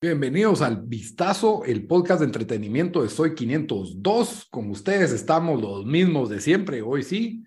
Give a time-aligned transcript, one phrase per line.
[0.00, 4.48] Bienvenidos al Vistazo, el podcast de entretenimiento de Soy 502.
[4.50, 7.42] Con ustedes estamos los mismos de siempre, hoy sí.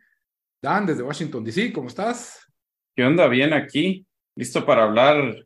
[0.62, 2.52] Dan, desde Washington, D.C., ¿cómo estás?
[2.96, 3.28] ¿Qué onda?
[3.28, 4.06] Bien aquí,
[4.36, 5.46] listo para hablar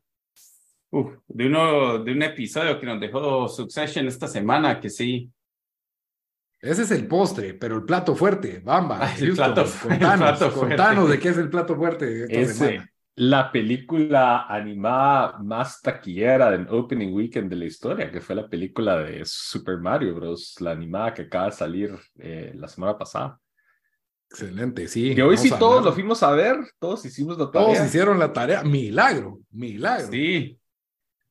[0.91, 5.29] de, uno, de un episodio que nos dejó Succession esta semana, que sí.
[6.61, 9.13] Ese es el postre, pero el plato fuerte, Bamba.
[9.19, 12.89] el, plato, contanos, contanos de qué es el plato fuerte esta semana
[13.19, 18.97] la película animada más taquillera del opening weekend de la historia, que fue la película
[18.99, 23.37] de Super Mario Bros., la animada que acaba de salir eh, la semana pasada.
[24.31, 25.13] Excelente, sí.
[25.13, 27.67] Que hoy sí todos lo fuimos a ver, todos hicimos la tarea.
[27.67, 30.07] Todos hicieron la tarea, milagro, milagro.
[30.11, 30.57] Sí.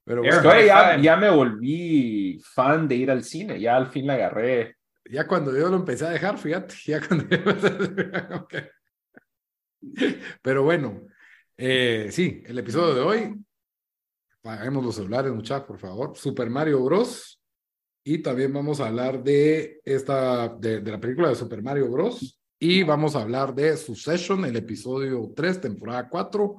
[0.04, 4.76] Pero ya, ya me volví fan de ir al cine, ya al fin la agarré.
[5.10, 7.26] Ya cuando yo lo empecé a dejar, fíjate, ya cuando
[10.42, 11.02] Pero bueno,
[11.56, 13.44] eh, sí, el episodio de hoy,
[14.42, 16.16] paguemos los celulares, muchachos, por favor.
[16.16, 17.40] Super Mario Bros.
[18.04, 22.40] Y también vamos a hablar de esta, de, la película de Super Mario Bros.
[22.58, 26.56] Y vamos a hablar de Succession, el episodio 3, temporada 4.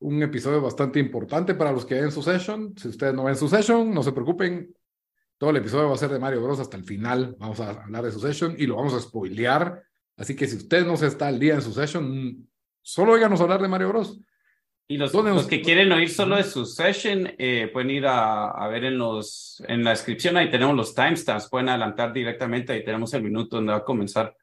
[0.00, 2.74] Un episodio bastante importante para los que ven Succession.
[2.76, 4.74] Si ustedes no ven Succession, no se preocupen.
[5.42, 6.60] Todo el episodio va a ser de Mario Bros.
[6.60, 7.34] hasta el final.
[7.36, 9.82] Vamos a hablar de Succession y lo vamos a spoilear.
[10.16, 12.48] Así que si usted no se está al día en Succession,
[12.80, 14.20] Solo oíganos hablar de Mario Bros.
[14.86, 18.68] Y los, los que quieren oír solo de su session eh, pueden ir a, a,
[18.68, 23.12] ver en, los, en la descripción, ahí tenemos los timestamps, pueden adelantar directamente, ahí tenemos
[23.12, 24.36] el minuto donde va a comenzar.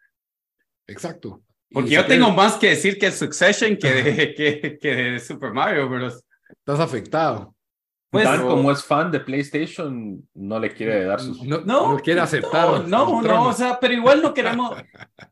[0.86, 1.44] Exacto.
[1.72, 5.88] Porque yo tengo más que decir que Succession que de, que, que de Super Mario
[5.88, 6.22] Bros.
[6.50, 7.56] Estás afectado.
[8.11, 11.43] Pues, como es fan de PlayStation, no le quiere dar sus.
[11.43, 12.88] No, no, quiere aceptar.
[12.88, 14.75] No, no, o sea, pero igual no queremos.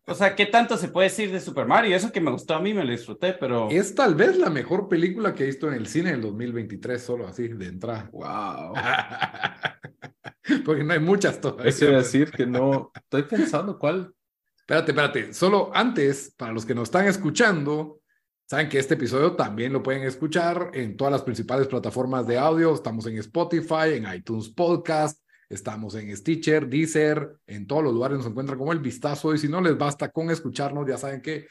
[0.05, 1.95] o sea, ¿qué tanto se puede decir de Super Mario?
[1.95, 3.67] Eso que me gustó a mí, me lo disfruté, pero.
[3.71, 7.01] Es tal vez la mejor película que he visto en el cine en el 2023,
[7.01, 8.11] solo así, de entrada.
[8.13, 8.73] ¡Wow!
[10.65, 11.69] Porque no hay muchas todavía.
[11.69, 12.91] Eso decir que no.
[12.93, 14.13] Estoy pensando cuál.
[14.55, 15.33] Espérate, espérate.
[15.33, 18.01] Solo antes, para los que nos están escuchando,
[18.49, 22.73] Saben que este episodio también lo pueden escuchar en todas las principales plataformas de audio.
[22.73, 28.27] Estamos en Spotify, en iTunes Podcast, estamos en Stitcher, Deezer, en todos los lugares nos
[28.27, 29.33] encuentran como el vistazo.
[29.33, 31.45] Y si no les basta con escucharnos, ya saben que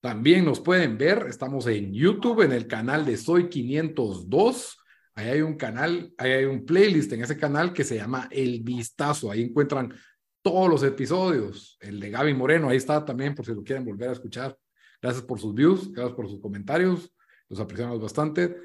[0.00, 1.26] también nos pueden ver.
[1.28, 4.76] Estamos en YouTube, en el canal de Soy 502.
[5.14, 8.60] Ahí hay un canal, ahí hay un playlist en ese canal que se llama El
[8.64, 9.30] Vistazo.
[9.30, 9.94] Ahí encuentran
[10.42, 11.78] todos los episodios.
[11.80, 14.58] El de Gaby Moreno, ahí está también por si lo quieren volver a escuchar.
[15.00, 17.12] Gracias por sus views, gracias por sus comentarios,
[17.48, 18.56] los apreciamos bastante.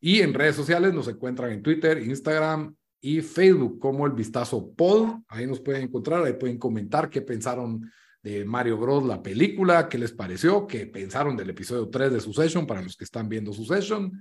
[0.00, 5.20] Y en redes sociales nos encuentran en Twitter, Instagram y Facebook como el Vistazo Pod.
[5.28, 7.90] Ahí nos pueden encontrar, ahí pueden comentar qué pensaron
[8.22, 9.04] de Mario Bros.
[9.04, 13.04] la película, qué les pareció, qué pensaron del episodio 3 de Succession para los que
[13.04, 14.12] están viendo Succession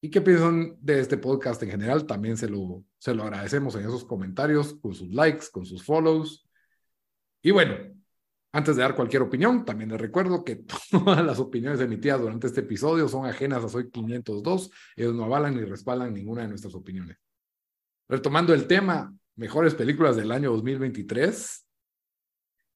[0.00, 2.06] y qué piensan de este podcast en general.
[2.06, 6.48] También se lo, se lo agradecemos en esos comentarios, con sus likes, con sus follows.
[7.42, 7.74] Y bueno,
[8.52, 12.60] antes de dar cualquier opinión, también les recuerdo que todas las opiniones emitidas durante este
[12.60, 14.70] episodio son ajenas a Soy 502.
[14.96, 17.16] Ellos no avalan ni respaldan ninguna de nuestras opiniones.
[18.08, 21.66] Retomando el tema, mejores películas del año 2023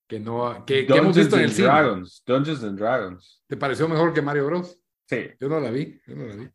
[0.06, 1.68] que no que, hemos visto en el cine.
[1.68, 3.42] Dragons, Dungeons and Dragons.
[3.46, 4.78] ¿Te pareció mejor que Mario Bros?
[5.06, 5.28] Sí.
[5.40, 6.48] Yo no la vi, yo no la vi.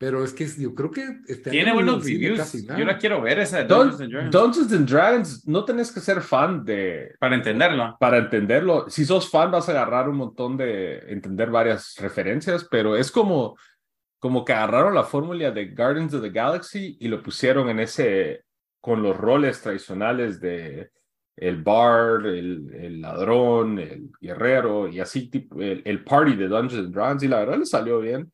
[0.00, 2.64] Pero es que yo creo que este tiene buenos reviews.
[2.66, 4.32] Yo la quiero ver esa de Dungeons, and Dragons.
[4.32, 7.98] Dungeons and Dragons no tenés que ser fan de para entenderlo.
[8.00, 12.96] Para entenderlo, si sos fan vas a agarrar un montón de entender varias referencias, pero
[12.96, 13.58] es como
[14.18, 18.44] como que agarraron la fórmula de Guardians of the Galaxy y lo pusieron en ese
[18.80, 20.92] con los roles tradicionales de
[21.36, 26.86] el bard, el, el ladrón, el guerrero y así tipo el, el party de Dungeons
[26.86, 28.32] and Dragons y la verdad le salió bien.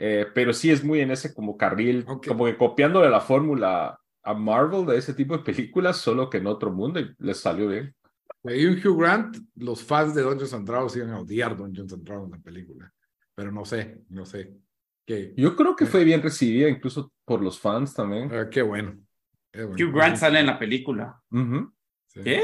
[0.00, 4.34] Eh, pero sí es muy en ese como carril, como que copiándole la fórmula a
[4.34, 7.94] Marvel de ese tipo de películas, solo que en otro mundo y les salió bien.
[8.44, 12.04] Y un Hugh Grant, los fans de Dungeons and Dragons iban a odiar Dungeons and
[12.04, 12.92] Dragons la película,
[13.34, 14.54] pero no sé, no sé.
[15.04, 15.34] ¿Qué?
[15.36, 18.30] Yo creo que fue bien recibida incluso por los fans también.
[18.32, 18.96] Ah, qué bueno.
[19.54, 21.20] Hugh Grant sale en la película.
[22.22, 22.42] ¿Qué?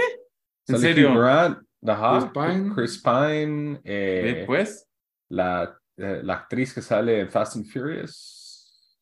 [0.66, 1.12] ¿En serio?
[1.12, 2.74] Hugh Grant, Chris Pine.
[2.74, 3.80] Chris Pine.
[3.84, 4.88] Eh, Después.
[5.28, 8.98] La eh, la actriz que sale en Fast and Furious.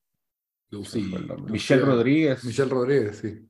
[1.51, 2.45] Michelle Rodríguez.
[2.45, 3.49] Michelle Rodríguez, sí.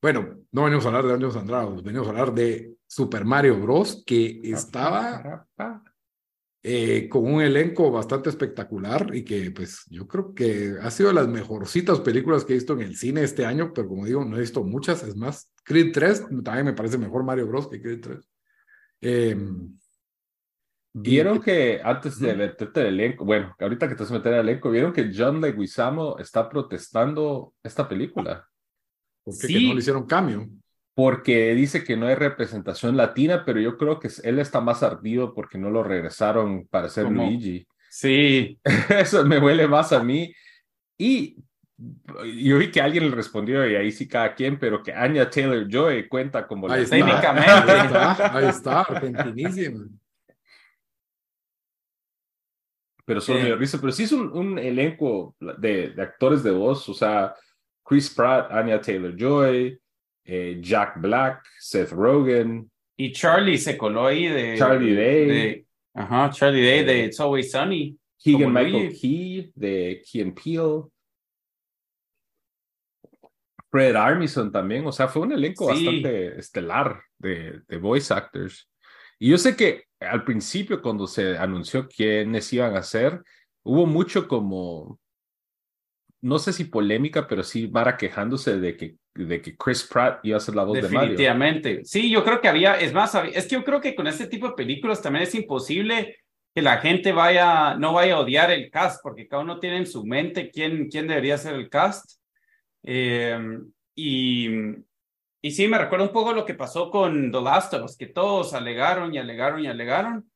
[0.00, 3.58] Bueno, no venimos a hablar de Dungeons and Dragons, venimos a hablar de Super Mario
[3.58, 4.02] Bros.
[4.06, 5.46] que estaba
[6.62, 11.14] eh, con un elenco bastante espectacular y que pues yo creo que ha sido de
[11.14, 14.36] las mejorcitas películas que he visto en el cine este año, pero como digo, no
[14.36, 17.68] he visto muchas, es más, Creed 3 también me parece mejor Mario Bros.
[17.68, 18.30] que Creed 3.
[19.00, 19.36] Eh,
[20.96, 24.48] Vieron que antes de meterte el elenco, bueno, ahorita que te vas a meter el
[24.48, 28.48] elenco, vieron que John Leguizamo está protestando esta película.
[29.24, 30.48] ¿Por qué que no le hicieron cambio?
[30.94, 35.34] Porque dice que no hay representación latina, pero yo creo que él está más ardido
[35.34, 37.66] porque no lo regresaron para ser Luigi.
[37.90, 38.60] Sí.
[38.88, 40.32] Eso me huele más a mí.
[40.96, 41.38] Y
[41.76, 45.66] yo vi que alguien le respondió, y ahí sí cada quien, pero que Anya Taylor
[45.68, 46.96] Joy cuenta como ahí la
[47.84, 49.88] Está, ahí está, argentinísima
[53.04, 53.78] pero son medio risa.
[53.80, 57.34] Pero sí es un, un elenco de, de, actores de voz, o sea,
[57.84, 59.78] Chris Pratt, Anya Taylor Joy,
[60.24, 62.70] eh, Jack Black, Seth Rogen.
[62.96, 64.56] Y Charlie se coló ahí de.
[64.56, 65.66] Charlie Day.
[65.94, 67.96] ajá, Charlie Day de It's Always Sunny.
[68.18, 70.84] Keegan Michael Key de Key and Peele.
[73.70, 78.70] Fred Armisen también, o sea, fue un elenco bastante estelar de, de voice actors.
[79.18, 83.22] Y yo sé que al principio, cuando se anunció quiénes iban a ser,
[83.62, 84.98] hubo mucho como,
[86.20, 90.36] no sé si polémica, pero sí Mara quejándose de que, de que Chris Pratt iba
[90.36, 91.00] a ser la voz de Mario.
[91.00, 91.84] Definitivamente.
[91.84, 94.48] Sí, yo creo que había, es más, es que yo creo que con este tipo
[94.48, 96.16] de películas también es imposible
[96.54, 99.86] que la gente vaya, no vaya a odiar el cast, porque cada uno tiene en
[99.86, 102.20] su mente quién, quién debería ser el cast.
[102.84, 103.58] Eh,
[103.96, 104.48] y,
[105.44, 108.06] y sí, me recuerda un poco lo que pasó con The Last of Us, que
[108.06, 110.26] todos alegaron y alegaron y alegaron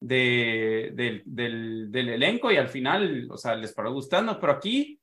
[0.00, 0.90] de,
[1.26, 4.98] del, elenco y al final, o sea, les paró gustando, pero aquí,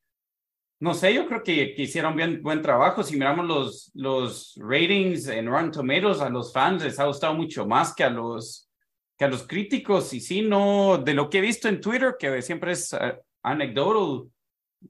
[0.80, 3.04] no sé, yo creo que, que, hicieron bien buen trabajo.
[3.04, 7.68] Si miramos los, los ratings en Rotten Tomatoes, a los fans les ha gustado mucho
[7.68, 8.68] más que a los,
[9.16, 10.12] que a los críticos.
[10.16, 14.28] Y sí, no, de lo que he visto en Twitter, que siempre es uh, anecdotal,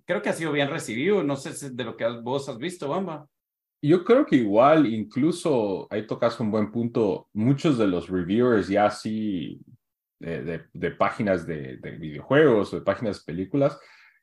[0.05, 1.21] creo que ha sido bien recibido.
[1.23, 3.27] No sé de lo que vos has visto, Bamba.
[3.81, 8.85] Yo creo que igual, incluso ahí tocas un buen punto, muchos de los reviewers ya
[8.85, 9.59] así
[10.19, 13.79] de, de, páginas de, de, videojuegos o de páginas de películas,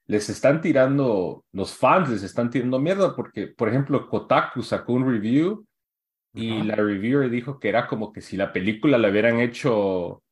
[0.06, 5.10] les están tirando, los fans les están tirando mierda porque, por ejemplo, Kotaku sacó un
[5.10, 5.66] review
[6.32, 10.22] y la reviewer dijo que era como que si la película la hubieran hecho,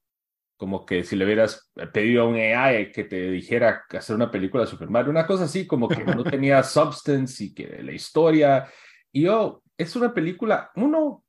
[0.57, 4.65] como que si le hubieras pedido a un AI que te dijera hacer una película
[4.65, 8.69] de Super Mario, una cosa así, como que no tenía substance y que la historia
[9.13, 11.25] y yo, es una película, uno,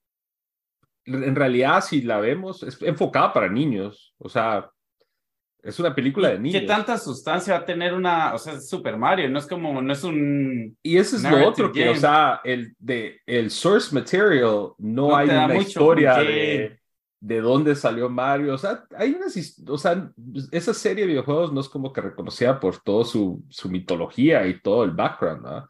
[1.05, 4.13] en realidad, si la vemos, es enfocada para niños.
[4.17, 4.69] O sea,
[5.63, 6.61] es una película de niños.
[6.61, 9.29] ¿Qué tanta sustancia va a tener una, o sea, es Super Mario?
[9.29, 10.77] No es como, no es un.
[10.83, 15.29] Y eso es lo otro que, o sea, el, de, el source material, no, hay
[15.29, 16.79] una historia de,
[17.19, 18.53] de dónde salió Mario.
[18.53, 20.11] O sea, hay unas, o sea,
[20.51, 24.61] esa serie de videojuegos no es como que reconocida por toda su, su mitología y
[24.61, 25.69] todo el background, ¿no?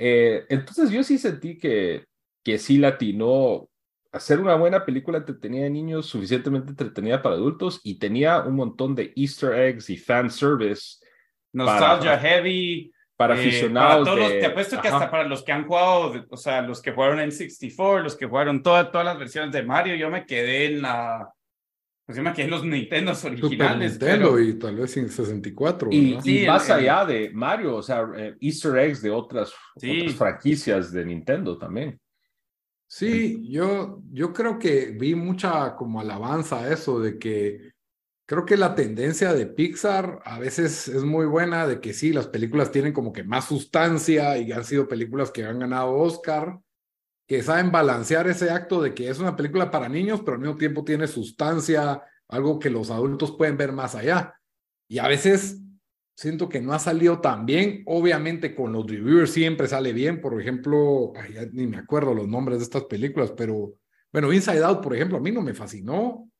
[0.00, 2.04] Eh, entonces yo sí sentí que,
[2.44, 3.68] que sí latinó
[4.12, 8.94] hacer una buena película entretenida de niños, suficientemente entretenida para adultos y tenía un montón
[8.94, 11.04] de easter eggs y fan service.
[11.52, 12.92] Nostalgia heavy.
[13.16, 14.08] Para eh, aficionados.
[14.08, 16.92] Para todos te apuesto que hasta para los que han jugado, o sea, los que
[16.92, 20.82] jugaron en 64, los que jugaron todas las versiones de Mario, yo me quedé en
[20.82, 21.28] la
[22.08, 23.90] pues yo me quedé en los Nintendo originales.
[23.90, 25.90] Nintendo y tal vez en 64.
[25.92, 29.52] Y, más allá de Mario, o sea, eh, Easter eggs de otras,
[30.16, 32.00] franquicias de Nintendo también.
[32.86, 37.72] Sí, yo, yo creo que vi mucha como alabanza a eso, de que
[38.24, 42.28] creo que la tendencia de Pixar a veces es muy buena, de que sí, las
[42.28, 46.58] películas tienen como que más sustancia y han sido películas que han ganado Oscar,
[47.28, 50.56] que saben balancear ese acto de que es una película para niños, pero al mismo
[50.56, 54.34] tiempo tiene sustancia, algo que los adultos pueden ver más allá.
[54.88, 55.60] Y a veces
[56.16, 57.82] siento que no ha salido tan bien.
[57.84, 60.22] Obviamente con los reviewers siempre sale bien.
[60.22, 61.12] Por ejemplo,
[61.52, 63.74] ni me acuerdo los nombres de estas películas, pero
[64.10, 66.30] bueno, Inside Out, por ejemplo, a mí no me fascinó.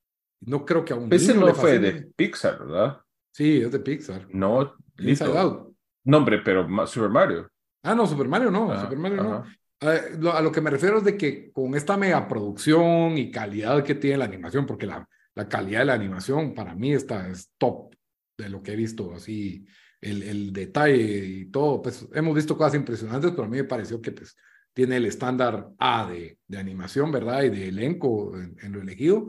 [0.40, 3.02] No creo que a un Ese no fue de Pixar, ¿verdad?
[3.30, 4.26] Sí, es de Pixar.
[4.30, 5.74] No, Inside Out.
[6.04, 7.50] Nombre, pero Super Mario.
[7.82, 9.44] Ah, no, Super Mario no, ah, Super Mario no.
[9.80, 14.18] A lo que me refiero es de que con esta megaproducción y calidad que tiene
[14.18, 17.94] la animación, porque la, la calidad de la animación para mí está, es top
[18.36, 19.66] de lo que he visto, así
[20.00, 24.00] el, el detalle y todo, pues hemos visto cosas impresionantes, pero a mí me pareció
[24.00, 24.36] que pues
[24.72, 27.42] tiene el estándar A de, de animación, ¿verdad?
[27.42, 29.28] Y de elenco en, lo elegido,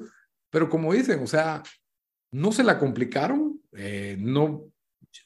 [0.49, 1.63] pero como dicen, o sea,
[2.31, 4.65] no se la complicaron, eh, no,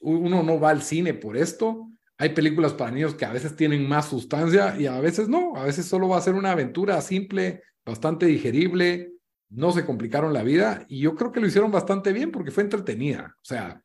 [0.00, 3.88] uno no va al cine por esto, hay películas para niños que a veces tienen
[3.88, 7.62] más sustancia y a veces no, a veces solo va a ser una aventura simple,
[7.84, 9.12] bastante digerible,
[9.50, 12.62] no se complicaron la vida y yo creo que lo hicieron bastante bien porque fue
[12.62, 13.36] entretenida.
[13.36, 13.82] O sea,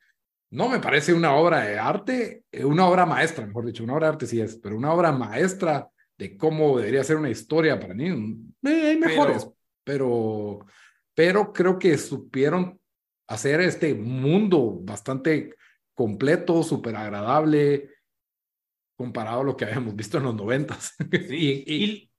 [0.51, 4.07] no me parece una obra de arte, eh, una obra maestra, mejor dicho, una obra
[4.07, 7.93] de arte sí es, pero una obra maestra de cómo debería ser una historia para
[7.93, 8.38] niños.
[8.63, 9.48] Eh, hay mejores,
[9.83, 10.59] pero,
[11.13, 12.79] pero creo que supieron
[13.27, 15.55] hacer este mundo bastante
[15.93, 17.89] completo, súper agradable,
[19.00, 20.94] comparado a lo que habíamos visto en los noventas.
[21.10, 22.12] Sí, y, y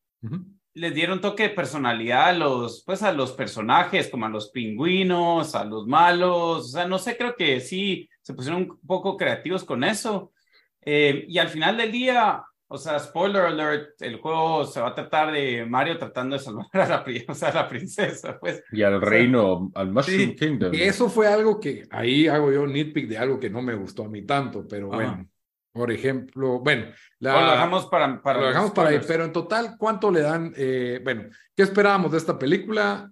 [0.72, 5.54] les dieron toque de personalidad a los, pues a los personajes, como a los pingüinos,
[5.54, 9.62] a los malos, o sea, no sé, creo que sí se pusieron un poco creativos
[9.64, 10.32] con eso.
[10.80, 14.94] Eh, y al final del día, o sea, spoiler alert, el juego se va a
[14.94, 18.64] tratar de Mario tratando de salvar a la, o sea, a la princesa, pues.
[18.72, 20.72] Y al reino, al Mushroom Kingdom.
[20.72, 24.04] Y eso fue algo que, ahí hago yo nitpick de algo que no me gustó
[24.04, 25.28] a mí tanto, pero bueno.
[25.72, 26.86] Por ejemplo, bueno,
[27.20, 30.52] la, lo dejamos para, para lo dejamos para ahí, pero en total, ¿cuánto le dan?
[30.56, 33.10] Eh, bueno, ¿qué esperábamos de esta película?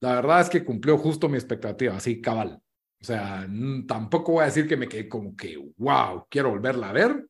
[0.00, 2.60] La verdad es que cumplió justo mi expectativa, así cabal.
[3.00, 3.46] O sea,
[3.88, 7.26] tampoco voy a decir que me quedé como que, wow, quiero volverla a ver.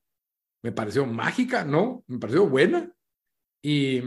[0.62, 2.04] Me pareció mágica, ¿no?
[2.06, 2.92] Me pareció buena.
[3.62, 4.00] Y,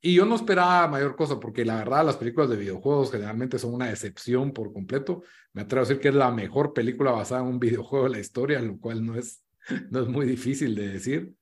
[0.00, 3.74] y yo no esperaba mayor cosa, porque la verdad las películas de videojuegos generalmente son
[3.74, 5.22] una excepción por completo.
[5.52, 8.20] Me atrevo a decir que es la mejor película basada en un videojuego de la
[8.20, 9.42] historia, lo cual no es
[9.90, 11.34] no es muy difícil de decir,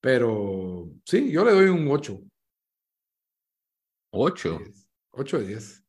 [0.00, 2.20] pero sí, yo le doy un 8.
[4.12, 4.60] 8.
[5.12, 5.84] 8 de 10.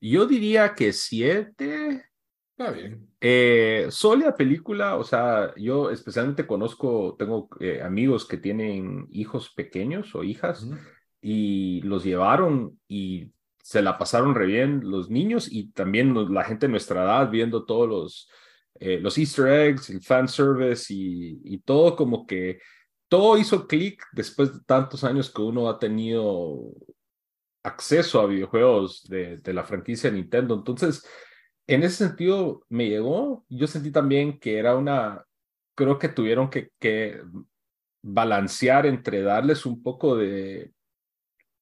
[0.00, 2.10] Yo diría que 7.
[2.56, 3.08] Está bien.
[3.20, 10.14] Eh, sólida película, o sea, yo especialmente conozco, tengo eh, amigos que tienen hijos pequeños
[10.14, 10.68] o hijas
[11.20, 16.66] y los llevaron y se la pasaron re bien los niños y también la gente
[16.66, 18.30] de nuestra edad viendo todos los,
[18.80, 22.58] eh, los easter eggs, el fan service y, y todo como que
[23.08, 26.72] todo hizo clic después de tantos años que uno ha tenido
[27.64, 30.54] acceso a videojuegos de, la franquicia Nintendo.
[30.54, 31.06] Entonces,
[31.66, 33.44] en ese sentido me llegó.
[33.48, 35.24] Yo sentí también que era una,
[35.74, 37.22] creo que tuvieron que
[38.02, 40.72] balancear entre darles un poco de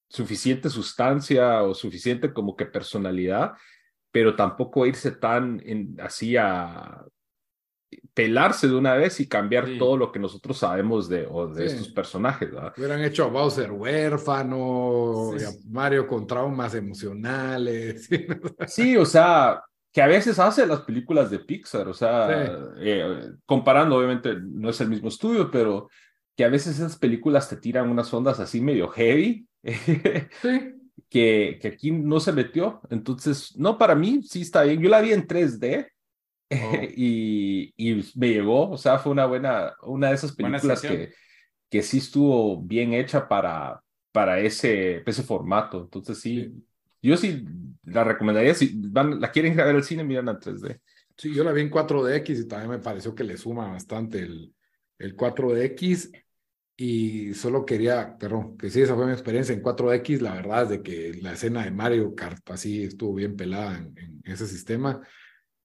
[0.09, 3.53] suficiente sustancia o suficiente como que personalidad
[4.13, 7.03] pero tampoco irse tan en, así a
[8.13, 11.89] pelarse de una vez y cambiar todo lo que nosotros sabemos de, o de estos
[11.89, 12.51] personajes.
[12.51, 12.73] ¿verdad?
[12.77, 18.07] Hubieran hecho a Bowser huérfano, a Mario con traumas emocionales.
[18.67, 23.97] sí, o sea, que a veces hace las películas de Pixar, o sea, eh, comparando,
[23.97, 25.89] obviamente no es el mismo estudio, pero
[26.37, 29.47] que a veces esas películas te tiran unas ondas así medio heavy.
[29.63, 30.82] sí
[31.13, 32.81] que, que, aquí no se metió.
[32.89, 34.81] Entonces, no, para mí sí está bien.
[34.81, 35.87] Yo la vi en 3D
[36.97, 38.71] y, y, me llegó.
[38.71, 41.13] O sea, fue una buena, una de esas películas que,
[41.69, 43.79] que sí estuvo bien hecha para,
[44.11, 45.81] para ese, ese formato.
[45.81, 46.51] Entonces, sí,
[46.99, 47.45] yo sí
[47.83, 48.55] la recomendaría.
[48.55, 50.79] Si van, la quieren ver al cine, miran en 3D.
[51.15, 54.51] Sí, yo la vi en 4DX y también me pareció que le suma bastante el,
[54.97, 56.09] el 4DX
[56.75, 60.69] y solo quería, perdón, que sí, esa fue mi experiencia en 4X, la verdad es
[60.69, 65.01] de que la escena de Mario Kart así estuvo bien pelada en, ese sistema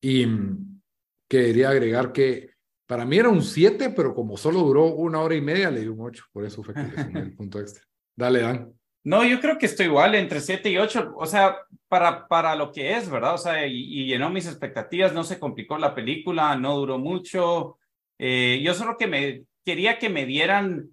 [0.01, 0.81] y mm,
[1.27, 2.51] quería agregar que
[2.85, 5.87] para mí era un 7, pero como solo duró una hora y media, le di
[5.87, 7.83] un 8, por eso fue que le sumé el punto extra.
[8.15, 8.73] Dale, Dan.
[9.03, 12.71] No, yo creo que estoy igual entre 7 y 8, o sea, para, para lo
[12.71, 13.35] que es, ¿verdad?
[13.35, 17.77] O sea, y, llenó mis expectativas, no se complicó la película, no duró mucho.
[18.17, 20.89] Eh, yo solo que me quería que me dieran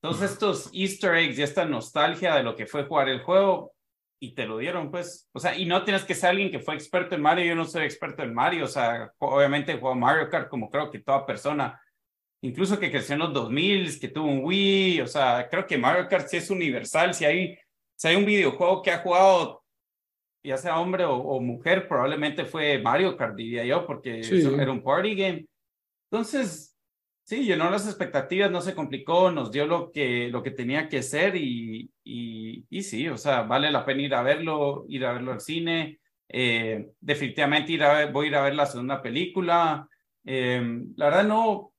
[0.00, 3.72] todos estos easter eggs y esta nostalgia de lo que fue jugar el juego
[4.20, 6.74] y te lo dieron, pues, o sea, y no tienes que ser alguien que fue
[6.74, 10.48] experto en Mario, yo no soy experto en Mario, o sea, obviamente jugó Mario Kart
[10.48, 11.80] como creo que toda persona,
[12.40, 16.06] incluso que creció en los 2000, que tuvo un Wii, o sea, creo que Mario
[16.08, 17.58] Kart sí es universal, si hay,
[17.96, 19.64] si hay un videojuego que ha jugado,
[20.44, 25.16] ya sea hombre o, mujer, probablemente fue Mario Kart, diría yo, porque era un party
[25.16, 25.46] game.
[26.10, 26.71] Entonces,
[27.24, 31.02] Sí, llenó las expectativas, no se complicó, nos dio lo que, lo que tenía que
[31.02, 35.12] ser y, y, y sí, o sea, vale la pena ir a verlo, ir a
[35.12, 36.00] verlo al cine.
[36.28, 39.88] Eh, definitivamente ir a voy a ir a ver la segunda película.
[40.24, 40.62] Eh,
[40.96, 41.72] la verdad no,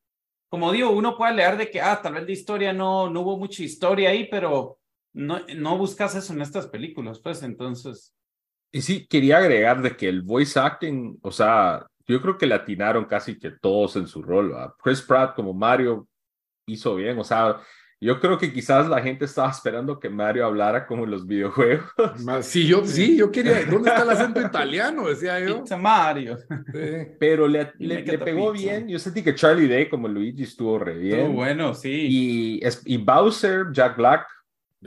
[0.47, 3.37] como digo, uno puede leer de que, ah, tal vez de historia no, no hubo
[3.37, 4.77] mucha historia ahí, pero
[5.13, 8.13] no, no buscas eso en estas películas, pues entonces.
[8.71, 12.55] Y sí, quería agregar de que el voice acting, o sea, yo creo que le
[12.55, 14.53] atinaron casi que todos en su rol.
[14.81, 16.07] Chris Pratt como Mario
[16.65, 17.59] hizo bien, o sea,
[18.03, 21.85] yo creo que quizás la gente estaba esperando que Mario hablara como en los videojuegos.
[22.41, 25.07] Sí, yo, sí, yo quería, ¿dónde está el acento italiano?
[25.07, 25.63] Decía yo.
[25.77, 26.37] Mario.
[27.17, 28.89] Pero le, le, pegó bien.
[28.89, 31.19] Yo sentí que Charlie Day como Luigi estuvo re bien.
[31.19, 32.07] Estuvo bueno, sí.
[32.09, 34.27] Y, y Bowser, Jack Black,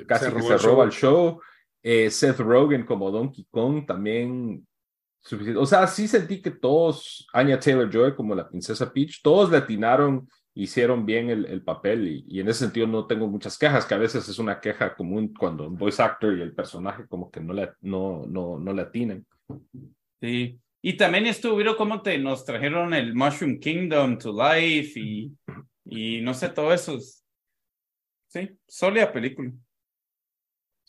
[0.07, 1.41] casi se que se roba el show.
[1.83, 4.66] Eh, Seth Rogen como Donkey Kong también
[5.57, 9.59] o sea, sí sentí que todos, Anya Taylor Joy como la princesa Peach, todos le
[9.59, 13.95] atinaron, hicieron bien el, el papel y, en ese sentido no tengo muchas quejas, que
[13.95, 17.41] a veces es una queja común cuando un voice actor y el personaje como que
[17.41, 19.27] no le, no, no, no le atinan.
[20.21, 20.59] Sí.
[20.83, 25.33] Y también estuvo, ¿vieron cómo te, nos trajeron el Mushroom Kingdom to life y,
[25.85, 26.99] y no sé, todo eso.
[28.29, 29.53] Sí, sólida película.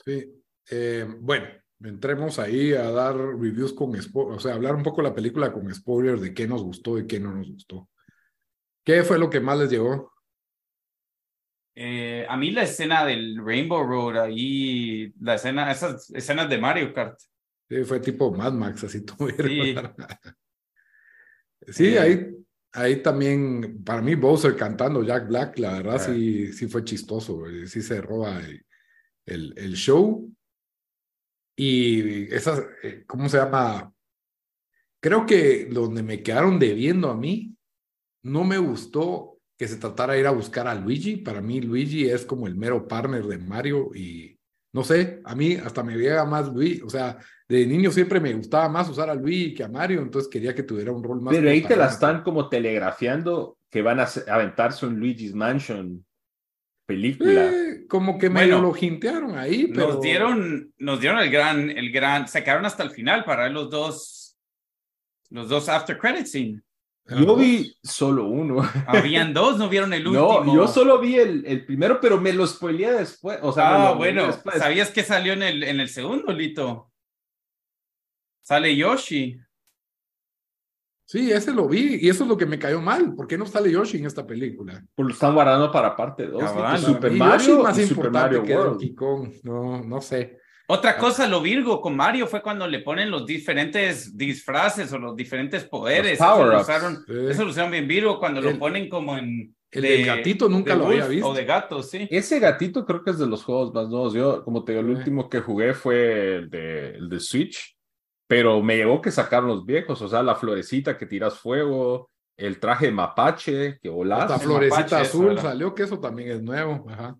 [0.05, 0.31] Sí.
[0.69, 1.47] Eh, bueno,
[1.83, 5.73] entremos ahí a dar reviews con o sea, hablar un poco de la película con
[5.73, 7.89] spoilers de qué nos gustó y qué no nos gustó.
[8.83, 10.13] ¿Qué fue lo que más les llegó?
[11.75, 16.91] Eh, a mí la escena del Rainbow Road, ahí, la escena, esas escenas de Mario
[16.91, 17.19] Kart.
[17.69, 19.93] Sí, fue tipo Mad Max, así tuvieron.
[21.67, 21.99] Sí, sí eh.
[21.99, 22.35] ahí,
[22.71, 27.81] ahí también, para mí, Bowser cantando Jack Black, la verdad sí, sí fue chistoso, sí
[27.83, 28.41] se roba
[29.25, 30.33] el, el, show.
[31.59, 33.91] Y esas, eh, ¿cómo se llama?
[35.01, 37.55] Creo que donde me quedaron debiendo a mí,
[38.23, 41.17] no me gustó que se tratara de ir a buscar a Luigi.
[41.17, 44.37] Para mí, Luigi es como el mero partner de Mario y
[44.71, 46.81] no sé, a mí hasta me llega más Luigi.
[46.83, 47.17] O sea,
[47.49, 50.61] de niño siempre me gustaba más usar a Luigi que a Mario, entonces quería que
[50.61, 51.33] tuviera un rol más.
[51.33, 56.05] Pero ahí te la están como telegrafiando que van a aventarse un Luigi's Mansion
[56.87, 57.51] película.
[57.51, 59.89] Eh, como que medio lo jintearon ahí, pero...
[59.89, 63.51] Nos dieron, nos dieron el gran, el gran, se quedaron hasta el final para ver
[63.51, 64.37] los dos,
[65.29, 66.61] los dos after credits scene.
[67.09, 68.69] Yo vi solo uno.
[68.87, 70.43] Habían dos, no vieron el último.
[70.43, 73.39] No, yo solo vi el, el primero, pero me lo spoileé después.
[73.41, 76.91] O sea, ah, bueno, ¿sabías que salió en el, en el segundo, Lito?
[78.41, 79.39] Sale Yoshi.
[81.07, 83.15] Sí, ese lo vi y eso es lo que me cayó mal.
[83.15, 84.83] ¿Por qué no sale Yoshi en esta película?
[84.93, 86.81] Pues lo están guardando para parte 2.
[86.81, 89.31] Super Mario más importante que Donkey Kong.
[89.43, 90.37] No, no sé.
[90.67, 90.97] Otra ah.
[90.97, 95.63] cosa, lo Virgo con Mario fue cuando le ponen los diferentes disfraces o los diferentes
[95.63, 96.19] poderes.
[96.19, 99.55] eso, lo usaron, eso lo usaron bien Virgo cuando lo ponen como en.
[99.71, 101.29] El de, gatito nunca lo había visto.
[101.29, 102.05] O de gato, sí.
[102.11, 104.13] Ese gatito creo que es de los juegos más nuevos.
[104.13, 107.76] Yo, como te digo, el último que jugué fue el de, el de Switch,
[108.27, 112.59] pero me llevó que sacaron los viejos, o sea, la florecita que tiras fuego, el
[112.59, 114.29] traje mapache que volas.
[114.29, 116.85] La florecita azul salió, que eso también es nuevo.
[116.89, 117.17] Ajá.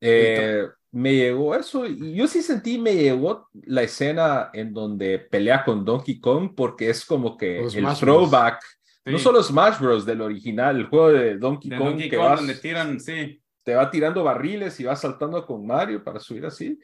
[0.00, 1.86] Eh, me llegó eso.
[1.86, 7.04] Yo sí sentí, me llegó la escena en donde pelea con Donkey Kong porque es
[7.04, 8.62] como que el throwback.
[9.04, 10.04] No solo Smash Bros.
[10.04, 11.96] del original, el juego de Donkey Kong.
[11.96, 13.40] que donde tiran, sí.
[13.62, 16.78] Te va tirando barriles y va saltando con Mario para subir así.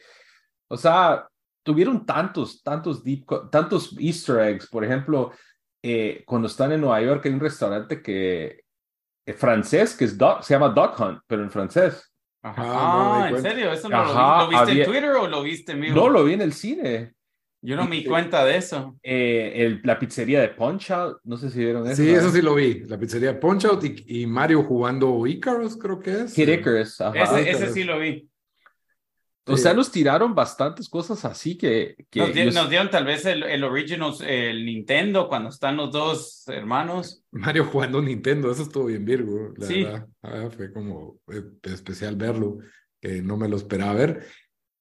[0.69, 1.27] O sea,
[1.65, 4.69] tuvieron tantos, tantos deep, tantos Easter eggs.
[4.69, 5.33] Por ejemplo,
[5.83, 8.61] eh, cuando están en Nueva York hay un restaurante que
[9.27, 12.11] eh, francés que es se llama Dog Hunt, pero en francés.
[12.43, 13.73] Ajá, ah, ¿en serio?
[13.73, 15.95] ¿Eso no lo, viste en Twitter o lo viste en?
[15.95, 17.15] No, lo vi en el cine.
[17.63, 18.99] Yo no me di cuenta de eso.
[19.03, 21.97] Eh, la pizzería de Punch Out, no sé si vieron eso.
[21.97, 22.81] Sí, eso sí lo vi.
[22.81, 26.35] La pizzería de Punch Out y, Mario jugando Icarus, creo que es.
[26.35, 27.41] Kid Icarus, ajá.
[27.41, 28.29] ese sí lo vi.
[29.47, 31.97] O sea, nos tiraron bastantes cosas así que...
[32.15, 37.23] nos, dieron tal vez el, el original, el Nintendo, cuando están los dos hermanos.
[37.31, 39.85] Mario jugando Nintendo, eso estuvo bien Virgo, la sí.
[39.85, 40.07] verdad.
[40.23, 41.21] Ah, fue como
[41.63, 42.59] especial verlo,
[43.01, 44.27] que no me lo esperaba ver.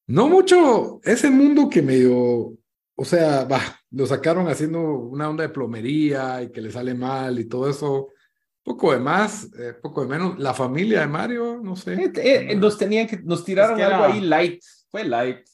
[0.08, 2.54] No mucho, ese mundo que medio,
[2.96, 3.60] o sea, va,
[3.92, 8.10] lo sacaron haciendo una onda de plomería y que le sale mal y todo eso
[8.64, 10.40] poco de más, eh, poco de menos.
[10.40, 11.94] La familia de Mario, no sé.
[11.94, 15.46] Eh, eh, nos tenían que, nos tiraron algo ahí light, fue light.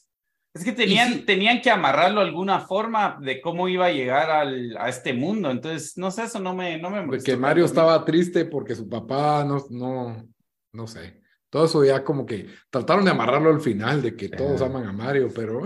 [0.52, 4.76] Es que tenían, tenían que amarrarlo de alguna forma de cómo iba a llegar al,
[4.78, 5.50] a este mundo.
[5.50, 9.44] Entonces, no sé, eso no me, no me Que Mario estaba triste porque su papá
[9.44, 10.28] no, no,
[10.72, 11.20] no sé.
[11.50, 14.92] Todo eso ya como que trataron de amarrarlo al final, de que todos aman a
[14.92, 15.62] Mario, pero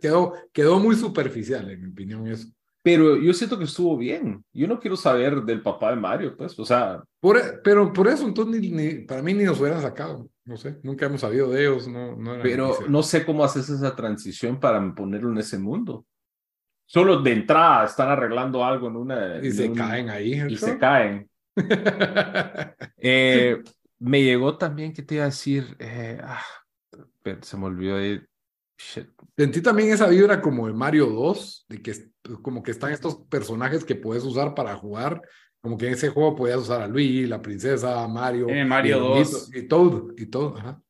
[0.00, 2.48] quedó, quedó muy superficial, en mi opinión, eso.
[2.88, 4.42] Pero yo siento que estuvo bien.
[4.50, 7.02] Yo no quiero saber del papá de Mario, pues, o sea.
[7.20, 10.30] Por, pero por eso, entonces, ni, para mí ni nos hubieran sacado.
[10.46, 11.86] No sé, nunca hemos sabido de ellos.
[11.86, 16.06] No, no pero no sé cómo haces esa transición para ponerlo en ese mundo.
[16.86, 19.44] Solo de entrada están arreglando algo en una.
[19.44, 20.42] Y se caen ahí.
[20.48, 21.28] Y se caen.
[22.96, 23.62] eh,
[23.98, 25.76] me llegó también que te iba a decir.
[25.78, 26.42] Eh, ah,
[27.42, 28.26] se me olvidó de
[28.78, 31.94] Sentí también esa vibra como de Mario 2, de que
[32.42, 35.20] como que están estos personajes que puedes usar para jugar,
[35.60, 38.48] como que en ese juego podías usar a Luigi, la princesa, Mario.
[38.48, 39.56] Eh, Mario 2.
[39.56, 40.80] Y todo, y todo, ajá.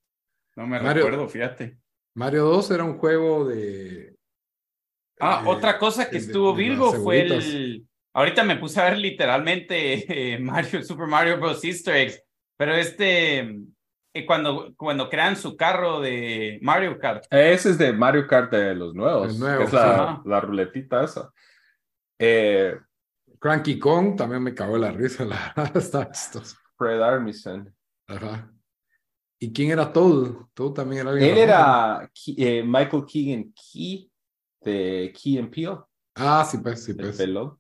[0.57, 1.79] No me recuerdo, fíjate.
[2.15, 4.15] Mario 2 era un juego de...
[5.21, 7.87] Ah, eh, otra cosa que estuvo Virgo fue el...
[8.13, 11.65] Ahorita me puse a ver literalmente eh, Mario, Super Mario Bros.
[11.65, 12.23] Easter eggs,
[12.57, 13.57] pero este
[14.27, 17.25] cuando, cuando crean su carro de Mario Kart.
[17.31, 19.35] Ese es de Mario Kart de los nuevos.
[19.35, 21.33] es la, la, ruletita esa.
[22.19, 22.77] Eh,
[23.39, 25.25] Cranky Kong también me cagó la risa.
[25.25, 26.11] La, está
[26.77, 27.73] Fred Armisen.
[28.07, 28.51] Ajá.
[29.41, 30.47] ¿Y quién era Toad?
[30.55, 34.11] Toad también era Él era eh, Michael Keegan Key
[34.61, 35.79] de Key and Peele.
[36.15, 37.17] Ah, sí, pues, sí, pues.
[37.17, 37.57] pelón.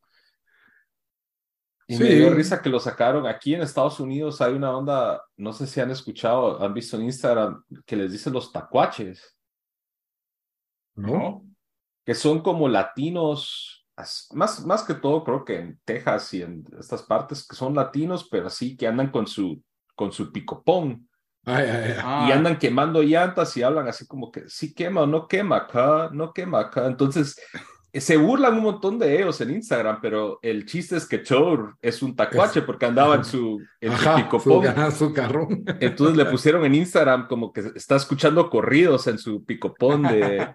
[1.90, 2.02] Y Sí.
[2.02, 3.26] me dio risa que lo sacaron.
[3.26, 7.04] Aquí en Estados Unidos hay una onda, no sé si han escuchado, han visto en
[7.04, 9.34] Instagram, que les dicen los tacuaches,
[10.94, 11.44] ¿No?
[12.04, 13.86] que son como latinos,
[14.32, 18.28] más, más que todo creo que en Texas y en estas partes, que son latinos,
[18.30, 19.62] pero sí que andan con su,
[19.94, 21.08] con su picopón
[21.44, 21.94] Ay, ay, ay.
[22.02, 25.56] Ah, y andan quemando llantas y hablan así como que sí quema o no quema
[25.56, 26.86] acá, no quema acá.
[26.86, 27.40] Entonces
[27.92, 32.02] se burlan un montón de ellos en Instagram, pero el chiste es que Chor es
[32.02, 35.64] un tacuache porque andaba en su, en Ajá, su, su carrón.
[35.80, 40.54] Entonces le pusieron en Instagram como que está escuchando corridos en su picopón de...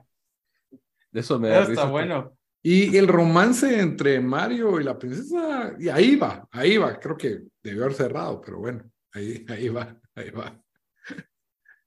[1.11, 2.35] De eso me da está bueno.
[2.65, 6.97] Y el romance entre Mario y la princesa, y ahí va, ahí va.
[6.97, 10.59] Creo que debió haber cerrado, pero bueno, ahí, ahí va, ahí va.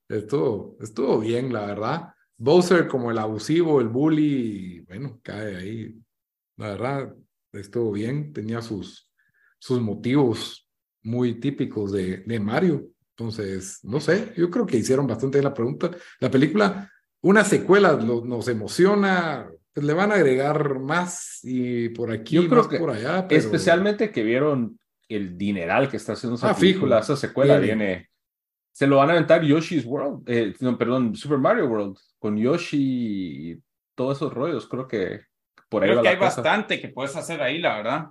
[0.07, 2.13] Estuvo, estuvo bien, la verdad.
[2.37, 5.95] Bowser como el abusivo, el bully, bueno, cae ahí.
[6.57, 7.15] La verdad,
[7.53, 8.31] estuvo bien.
[8.33, 9.11] Tenía sus,
[9.59, 10.67] sus motivos
[11.03, 12.87] muy típicos de, de Mario.
[13.15, 15.89] Entonces, no sé, yo creo que hicieron bastante la pregunta.
[16.19, 22.11] La película, una secuela lo- nos emociona, pues le van a agregar más y por
[22.11, 23.27] aquí, Yo creo más que por allá.
[23.27, 26.59] pero- Especialmente que vieron el dineral que está haciendo esa Ah, fijo.
[26.81, 27.85] película, esa secuela Viene.
[27.85, 28.09] viene.
[28.71, 33.51] Se lo van a aventar Yoshi's World, eh, no, perdón, Super Mario World, con Yoshi
[33.51, 33.63] y
[33.95, 34.67] todos esos rollos.
[34.67, 35.21] Creo que
[35.69, 36.41] por ahí Creo va que la hay cosa.
[36.41, 38.07] bastante que puedes hacer ahí, la verdad.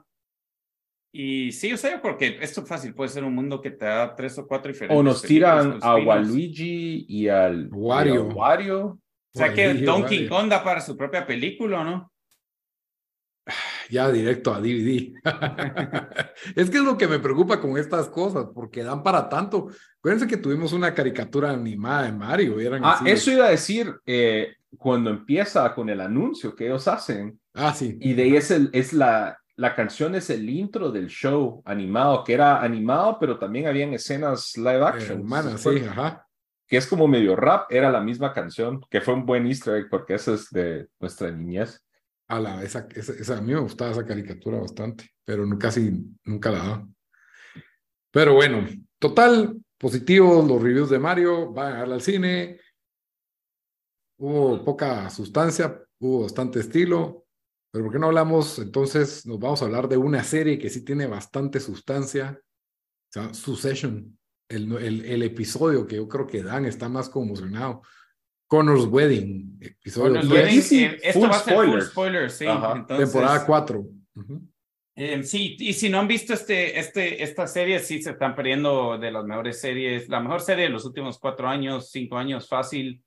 [1.12, 4.14] Y sí, o sea, porque esto es fácil, puede ser un mundo que te da
[4.14, 4.98] tres o cuatro diferentes.
[4.98, 5.96] O nos tiran a.
[5.96, 8.14] Waluigi y al Wario.
[8.14, 8.84] y al Wario.
[8.86, 8.98] O
[9.38, 10.28] sea que Donkey Wario.
[10.28, 12.12] Kong da para su propia película, ¿no?
[13.90, 15.12] Ya directo a DVD.
[16.56, 19.68] es que es lo que me preocupa con estas cosas, porque dan para tanto.
[19.98, 22.60] Acuérdense que tuvimos una caricatura animada de Mario.
[22.60, 26.86] eran Ah, así- eso iba a decir eh, cuando empieza con el anuncio que ellos
[26.88, 27.38] hacen.
[27.54, 27.96] Ah, sí.
[28.00, 32.22] Y de ahí es, el, es la, la canción, es el intro del show animado,
[32.24, 35.20] que era animado, pero también habían escenas live Eh, action.
[35.20, 36.22] humana, Fue- sí, ajá.
[36.68, 39.86] Que es como medio rap, era la misma canción, que fue un buen easter egg
[39.88, 41.80] porque eso es de nuestra niñez.
[42.28, 45.92] A, la, esa, esa, a mí me gustaba esa caricatura bastante, pero casi
[46.24, 46.88] nunca la daba.
[48.10, 48.66] Pero bueno,
[48.98, 52.58] total, positivo los reviews de Mario, van a al cine.
[54.18, 57.26] Hubo poca sustancia, hubo bastante estilo,
[57.70, 58.58] pero ¿por qué no hablamos?
[58.58, 62.40] Entonces nos vamos a hablar de una serie que sí tiene bastante sustancia,
[63.10, 67.82] se Succession, el, el, el episodio que yo creo que Dan está más conmocionado.
[68.46, 70.30] Connor's Wedding, episodio tres.
[70.30, 71.90] Wedding, eh, esto full va a ser full spoilers.
[71.90, 72.44] spoiler, sí.
[72.46, 73.86] Entonces, temporada 4.
[74.94, 78.96] eh, sí, y si no han visto este, este, esta serie, sí se están perdiendo
[78.98, 83.02] de las mejores series, la mejor serie de los últimos cuatro años, cinco años, fácil.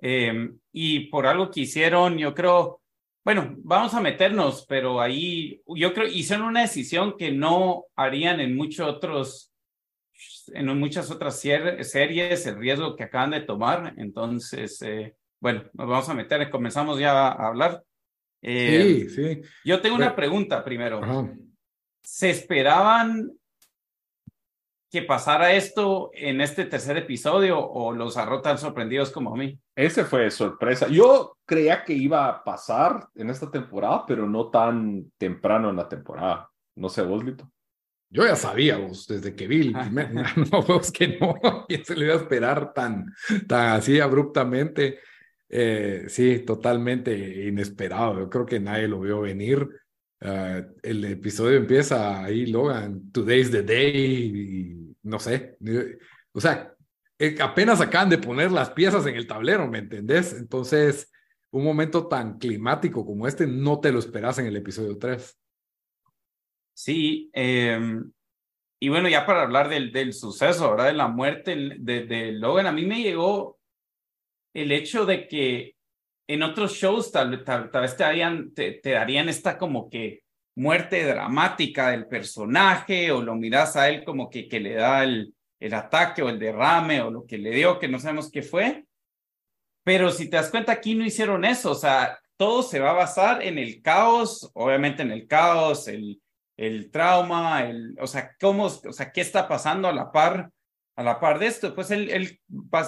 [0.00, 2.80] Eh, y por algo que hicieron, yo creo,
[3.24, 8.56] bueno, vamos a meternos, pero ahí yo creo hicieron una decisión que no harían en
[8.56, 9.47] muchos otros,
[10.48, 13.94] en muchas otras series, el riesgo que acaban de tomar.
[13.96, 17.82] Entonces, eh, bueno, nos vamos a meter, comenzamos ya a hablar.
[18.42, 19.40] Eh, Sí, sí.
[19.64, 21.02] Yo tengo una pregunta primero.
[21.02, 21.32] Ajá.
[22.02, 23.32] ¿Se esperaban
[24.90, 29.58] que pasara esto en este tercer episodio o los agarró tan sorprendidos como a mí?
[29.76, 30.88] Ese fue sorpresa.
[30.88, 35.88] Yo creía que iba a pasar en esta temporada, pero no tan temprano en la
[35.88, 36.50] temporada.
[36.76, 37.50] No sé, vos, Lito.
[38.10, 40.10] Yo ya sabía, vos, desde que vi el primer,
[40.52, 41.34] no, vos que no,
[41.68, 43.12] y se lo iba a esperar tan,
[43.46, 45.00] tan así abruptamente.
[45.50, 47.16] Eh, sí, totalmente
[47.46, 48.18] inesperado.
[48.18, 49.68] Yo creo que nadie lo vio venir.
[50.20, 55.56] Ah, el episodio empieza ahí, Logan, Today's the Day, y no sé.
[56.32, 56.74] O sea,
[57.18, 60.34] eh, apenas acaban de poner las piezas en el tablero, ¿me entendés?
[60.34, 61.10] Entonces,
[61.50, 65.38] un momento tan climático como este no te lo esperas en el episodio 3.
[66.78, 67.76] Sí, eh,
[68.78, 70.86] y bueno, ya para hablar del, del suceso, ¿verdad?
[70.86, 73.58] De la muerte de, de Logan, a mí me llegó
[74.54, 75.74] el hecho de que
[76.28, 80.22] en otros shows tal, tal, tal vez te, harían, te, te, darían esta como que
[80.54, 85.34] muerte dramática del personaje o lo miras a él como que, que le da el,
[85.58, 88.84] el ataque o el derrame o lo que le dio, que no sabemos qué fue.
[89.82, 93.00] Pero si te das cuenta, aquí no hicieron eso, o sea, todo se va a
[93.04, 96.22] basar en el caos, obviamente en el caos, el,
[96.58, 100.50] el trauma, el, o sea, cómo, o sea, qué está pasando a la par,
[100.96, 101.74] a la par de esto.
[101.74, 102.40] Pues él, él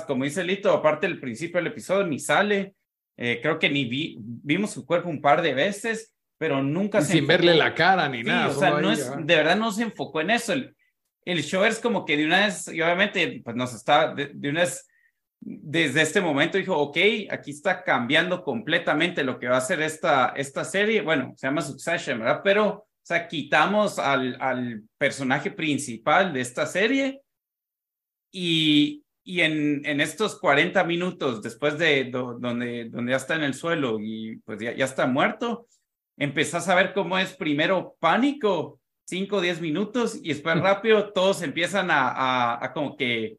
[0.07, 2.75] como dice Lito, aparte del principio del episodio, ni sale,
[3.17, 7.13] eh, creo que ni vi, vimos su cuerpo un par de veces, pero nunca se
[7.13, 7.29] sin enfocó.
[7.29, 8.49] verle la cara ni sí, nada.
[8.49, 10.53] O sea, no es, de verdad no se enfocó en eso.
[10.53, 10.77] El,
[11.25, 14.51] el show es como que de una vez, y obviamente, pues nos está, de, de
[14.51, 14.87] una vez
[15.43, 16.99] desde este momento dijo, ok,
[17.31, 21.01] aquí está cambiando completamente lo que va a ser esta, esta serie.
[21.01, 22.41] Bueno, se llama Succession, ¿verdad?
[22.45, 27.23] Pero, o sea, quitamos al, al personaje principal de esta serie
[28.31, 33.55] y, y en, en estos 40 minutos después de donde, donde ya está en el
[33.55, 35.67] suelo y pues ya, ya está muerto,
[36.17, 41.43] empezás a ver cómo es primero pánico, 5 o 10 minutos y después rápido todos
[41.43, 43.39] empiezan a, a, a como que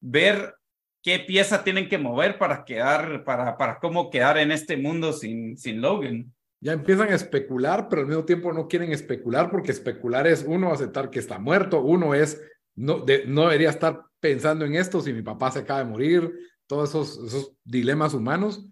[0.00, 0.54] ver
[1.02, 5.56] qué pieza tienen que mover para quedar, para, para cómo quedar en este mundo sin,
[5.58, 6.32] sin Logan.
[6.62, 10.72] Ya empiezan a especular, pero al mismo tiempo no quieren especular porque especular es uno
[10.72, 12.40] aceptar que está muerto, uno es
[12.76, 16.32] no, de, no debería estar pensando en esto si mi papá se acaba de morir,
[16.68, 18.64] todos esos, esos dilemas humanos,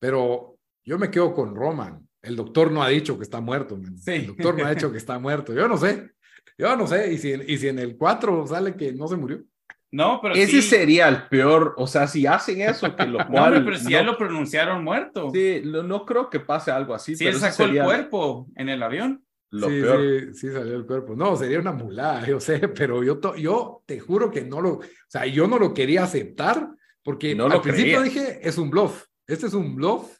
[0.00, 2.06] pero yo me quedo con Roman.
[2.20, 4.12] El doctor no ha dicho que está muerto, sí.
[4.12, 6.10] el doctor no ha dicho que está muerto, yo no sé,
[6.58, 9.42] yo no sé, y si, y si en el 4 sale que no se murió.
[9.92, 10.62] No, pero Ese sí.
[10.62, 13.56] sería el peor, o sea, si hacen eso, que lo No, cual...
[13.56, 15.30] hombre, pero si no, ya lo pronunciaron muerto.
[15.32, 17.16] sí, no, no creo que pase algo así.
[17.16, 19.24] Si pero él sacó el cuerpo en el avión.
[19.52, 20.00] Lo sí, peor.
[20.00, 21.16] Sí, sí, salió el cuerpo.
[21.16, 24.74] No, sería una mulada, yo sé, pero yo, to, yo te juro que no lo,
[24.74, 26.68] o sea, yo no lo quería aceptar
[27.02, 30.18] porque No al lo principio dije, es un bluff, este es un bluff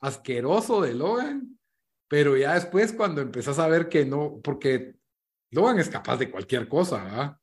[0.00, 1.58] asqueroso de Logan,
[2.08, 4.94] pero ya después cuando empezás a ver que no, porque
[5.50, 7.36] Logan es capaz de cualquier cosa, ¿verdad?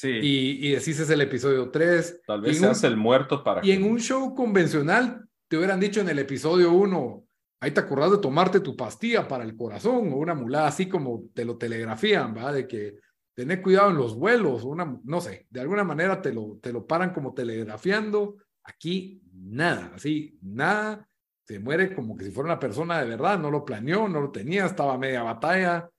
[0.00, 0.08] Sí.
[0.08, 2.22] Y, y decís es el episodio 3.
[2.26, 5.58] Tal vez en se un- hace el muerto para Y en un show convencional te
[5.58, 7.22] hubieran dicho en el episodio 1,
[7.60, 11.24] ahí te acordás de tomarte tu pastilla para el corazón o una mulada así como
[11.34, 12.50] te lo telegrafían, ¿va?
[12.50, 12.96] De que
[13.34, 16.86] tener cuidado en los vuelos, una, no sé, de alguna manera te lo, te lo
[16.86, 18.36] paran como telegrafiando.
[18.64, 21.06] Aquí nada, así, nada.
[21.46, 24.30] Se muere como que si fuera una persona de verdad, no lo planeó, no lo
[24.30, 25.90] tenía, estaba media batalla.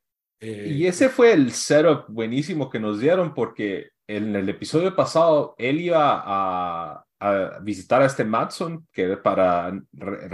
[0.41, 5.55] Eh, Y ese fue el setup buenísimo que nos dieron porque en el episodio pasado
[5.57, 9.71] él iba a, a visitar a este Matson que para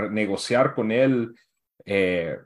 [0.10, 1.36] negociar con él
[1.86, 2.38] eh,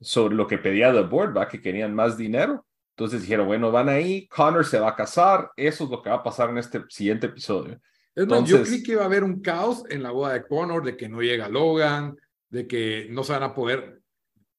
[0.00, 1.48] sobre lo que pedía The Board, ¿va?
[1.48, 2.64] que querían más dinero.
[2.96, 6.16] Entonces dijeron, bueno, van ahí, Connor se va a casar, eso es lo que va
[6.16, 7.80] a pasar en este siguiente episodio.
[8.14, 10.46] Es más, yo Entonces- creí que iba a haber un caos en la boda de
[10.46, 12.14] Connor, de que no llega Logan,
[12.50, 14.01] de que no se van a poder,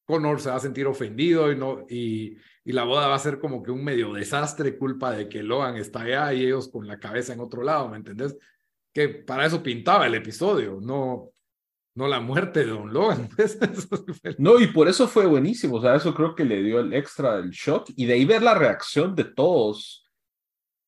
[0.04, 3.38] Connor se va a sentir ofendido y, no, y, y la boda va a ser
[3.38, 6.98] como que un medio desastre, culpa de que Logan está allá y ellos con la
[6.98, 8.36] cabeza en otro lado, ¿me entendés?
[8.92, 11.30] Que para eso pintaba el episodio, no,
[11.94, 13.28] no la muerte de Don Logan.
[13.36, 13.58] pues,
[14.38, 17.36] No, y por eso fue buenísimo, o sea, eso creo que le dio el extra,
[17.36, 20.10] el shock, y de ahí ver la reacción de todos,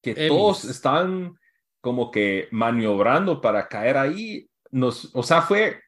[0.03, 0.29] que Emmys.
[0.29, 1.35] todos están
[1.81, 5.81] como que maniobrando para caer ahí, nos, o sea, fue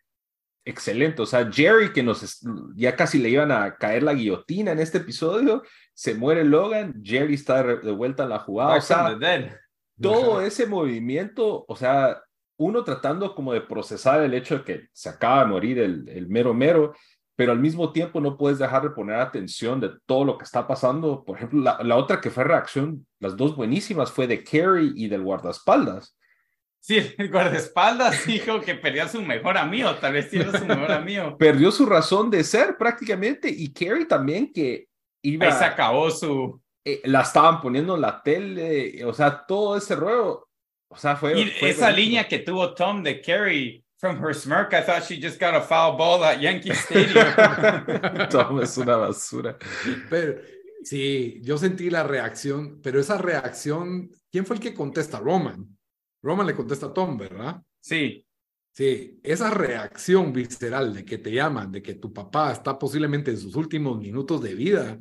[0.69, 2.41] excelente, o sea, Jerry que nos,
[2.75, 5.63] ya casi le iban a caer la guillotina en este episodio,
[5.95, 9.19] se muere Logan, Jerry está de, vuelta en la jugada, o sea,
[10.01, 12.23] todo ese movimiento, o sea,
[12.59, 16.29] uno tratando como de procesar el hecho de que se acaba de morir el, el
[16.29, 16.93] mero mero,
[17.35, 20.67] pero al mismo tiempo no puedes dejar de poner atención de todo lo que está
[20.67, 21.25] pasando.
[21.25, 25.07] Por ejemplo, la, la otra que fue reacción, las dos buenísimas, fue de Carrie y
[25.07, 26.18] del guardaespaldas.
[26.89, 30.65] Sí, el guardaespaldas dijo que perdió a su mejor amigo, tal vez tiene a su
[30.65, 31.37] mejor amigo.
[31.39, 34.89] Perdió su razón de ser prácticamente y Carrie también que
[35.23, 36.59] iba, Ahí se acabó su...
[36.87, 40.49] eh, la estaban poniendo en la tele, o sea, todo ese rollo.
[40.91, 41.39] O sea, fue.
[41.39, 42.07] Y fue esa buenísimo.
[42.07, 45.61] línea que tuvo Tom de Carrie, from her smirk, I thought she just got a
[45.61, 47.27] foul ball at Yankee Stadium.
[48.31, 49.59] Tom es una basura.
[50.09, 50.41] Pero,
[50.83, 55.21] sí, yo sentí la reacción, pero esa reacción, ¿quién fue el que contesta?
[55.21, 55.78] Roman.
[56.23, 57.63] Roman le contesta a Tom, ¿verdad?
[57.81, 58.25] Sí,
[58.71, 63.37] Sí, esa reacción visceral de que te llaman, de que tu papá está posiblemente en
[63.39, 65.01] sus últimos minutos de vida.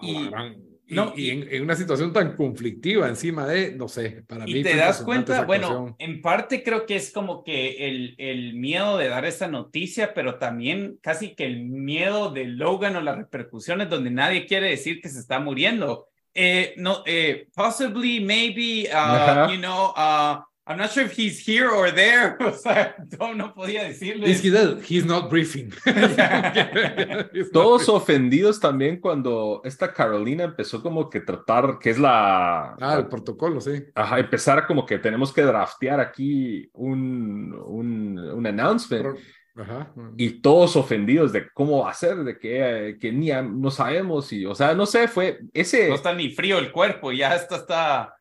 [0.00, 3.74] Y- a la gran- y, no, y en, en una situación tan conflictiva encima de,
[3.74, 4.52] no sé, para mí.
[4.58, 8.96] y te das cuenta, bueno, en parte creo que es como que el, el miedo
[8.96, 13.90] de dar esa noticia, pero también casi que el miedo de Logan o las repercusiones
[13.90, 16.06] donde nadie quiere decir que se está muriendo.
[16.38, 19.50] Eh, no, eh, possibly, maybe, uh, Ajá.
[19.50, 22.36] you know, uh, I'm not sure if he's here or there.
[22.40, 24.26] O sea, Tom no podía decirle.
[24.28, 25.72] He's not briefing.
[25.86, 27.94] He's not Todos briefing.
[27.94, 32.74] ofendidos también cuando esta Carolina empezó como que tratar, que es la...
[32.80, 33.84] Ah, el protocolo, sí.
[33.94, 39.16] Ajá, empezar como que tenemos que draftear aquí un, un, un announcement.
[39.56, 39.92] Ajá.
[40.18, 43.70] y todos ofendidos de cómo va a ser, de que, eh, que ni a- no
[43.70, 47.34] sabemos, y o sea, no sé, fue ese, No está ni frío el cuerpo, ya
[47.34, 48.12] esto está.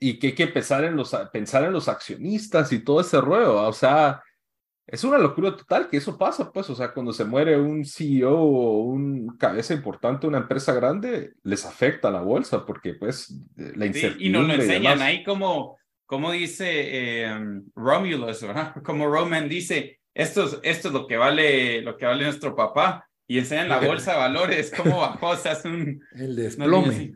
[0.00, 3.66] y que hay que pensar en los, pensar en los accionistas y todo ese rollo,
[3.66, 4.22] o sea,
[4.86, 8.34] es una locura total que eso pasa, pues, o sea, cuando se muere un CEO
[8.38, 13.30] o un cabeza importante de una empresa grande, les afecta a la bolsa, porque pues
[13.56, 15.00] la Sí, incertidumbre y nos lo enseñan demás.
[15.00, 17.38] ahí como, como dice eh,
[17.74, 18.74] Romulus, ¿verdad?
[18.84, 23.08] Como Roman dice, esto es, esto es lo que vale, lo que vale nuestro papá,
[23.28, 26.02] y enseñan la bolsa de valores, cómo bajó, se hace un...
[26.12, 27.14] El desplome.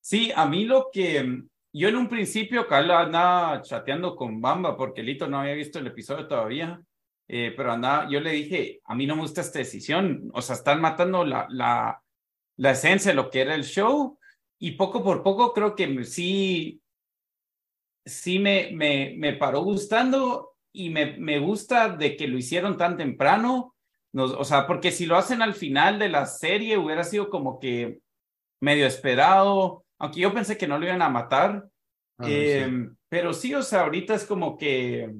[0.00, 5.04] Sí, a mí lo que, yo en un principio, Carlos andaba chateando con Bamba, porque
[5.04, 6.82] Lito no había visto el episodio todavía,
[7.28, 10.56] eh, pero andaba, yo le dije, a mí no me gusta esta decisión, o sea,
[10.56, 12.02] están matando la, la,
[12.56, 14.18] la esencia de lo que era el show,
[14.58, 16.82] y poco por poco creo que sí,
[18.04, 22.96] sí me, me, me paró gustando y me, me gusta de que lo hicieron tan
[22.96, 23.74] temprano.
[24.12, 27.58] Nos, o sea, porque si lo hacen al final de la serie hubiera sido como
[27.58, 28.00] que
[28.60, 31.68] medio esperado, aunque yo pensé que no lo iban a matar.
[32.18, 35.12] Ah, em, pero sí, o sea, ahorita es como que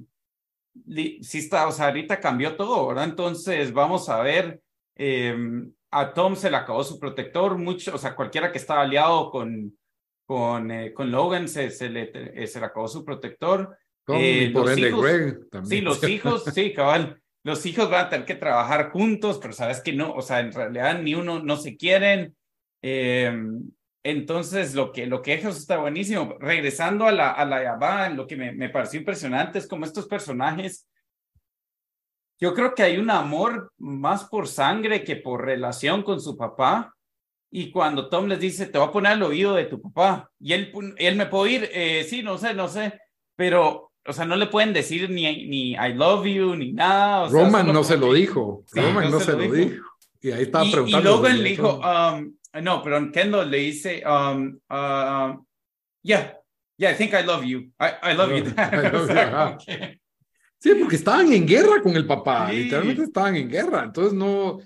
[0.84, 3.04] sí está, o sea, ahorita cambió todo, ¿verdad?
[3.04, 4.60] Entonces vamos a ver
[4.96, 5.34] eh,
[5.90, 9.76] a Tom se le acabó su protector, mucho, o sea, cualquiera que estaba aliado con,
[10.24, 13.76] con, eh, con Logan se, se, le, eh, se le acabó su protector.
[14.14, 15.68] Eh, por ende Greg también.
[15.68, 17.20] Sí, los hijos, sí, cabal.
[17.42, 20.52] Los hijos van a tener que trabajar juntos, pero sabes que no, o sea, en
[20.52, 22.36] realidad ni uno no se quieren.
[22.82, 23.70] Em,
[24.02, 26.36] entonces, lo que, lo que eso está buenísimo.
[26.38, 30.86] Regresando a la, a la lo que me, me pareció impresionante es como estos personajes
[32.40, 36.96] yo creo que hay un amor más por sangre que por relación con su papá.
[37.50, 40.52] Y cuando Tom les dice, te voy a poner al oído de tu papá, y
[40.52, 43.00] él, él me puede ir, eh, sí, no sé, no sé,
[43.34, 47.28] pero, o sea, no le pueden decir ni, ni I love you, ni nada.
[47.28, 49.82] Roman no se lo dijo, Roman no, se, lo dijo.
[50.20, 50.98] Y ahí estaba preguntando.
[50.98, 55.42] Y Logan le dijo, um, no, pero Kendall le dice, um, uh,
[56.02, 56.34] yeah,
[56.76, 57.70] yeah, I think I love you.
[57.78, 58.44] I, I love you.
[60.62, 64.58] Sí, porque estaban en guerra con el papá, literalmente estaban en guerra, entonces no,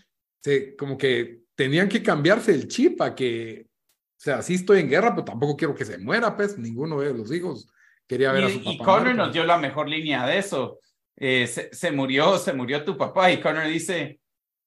[0.43, 4.89] se, como que tenían que cambiarse el chip a que, o sea, sí estoy en
[4.89, 7.69] guerra, pero tampoco quiero que se muera, pues, ninguno de los hijos
[8.07, 8.71] quería ver a su papá.
[8.71, 10.79] Y Connor nos dio la mejor línea de eso.
[11.17, 14.21] Eh, se, se, murió, se murió tu papá y Connor dice,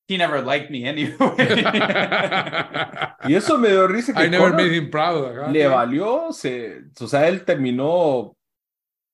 [0.07, 1.15] he never liked me anyway.
[3.27, 5.51] y eso me dio risa que I never made him proud.
[5.51, 8.35] Le valió, se, o sea, él terminó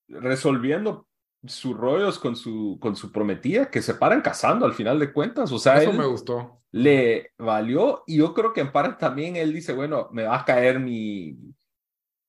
[0.08, 1.08] resolviendo
[1.46, 5.52] sus rollos con su, con su prometida, que se paran casando al final de cuentas.
[5.52, 6.62] O sea, eso me gustó.
[6.72, 10.46] Le valió y yo creo que en parte también él dice, bueno, me va a
[10.46, 11.38] caer mi,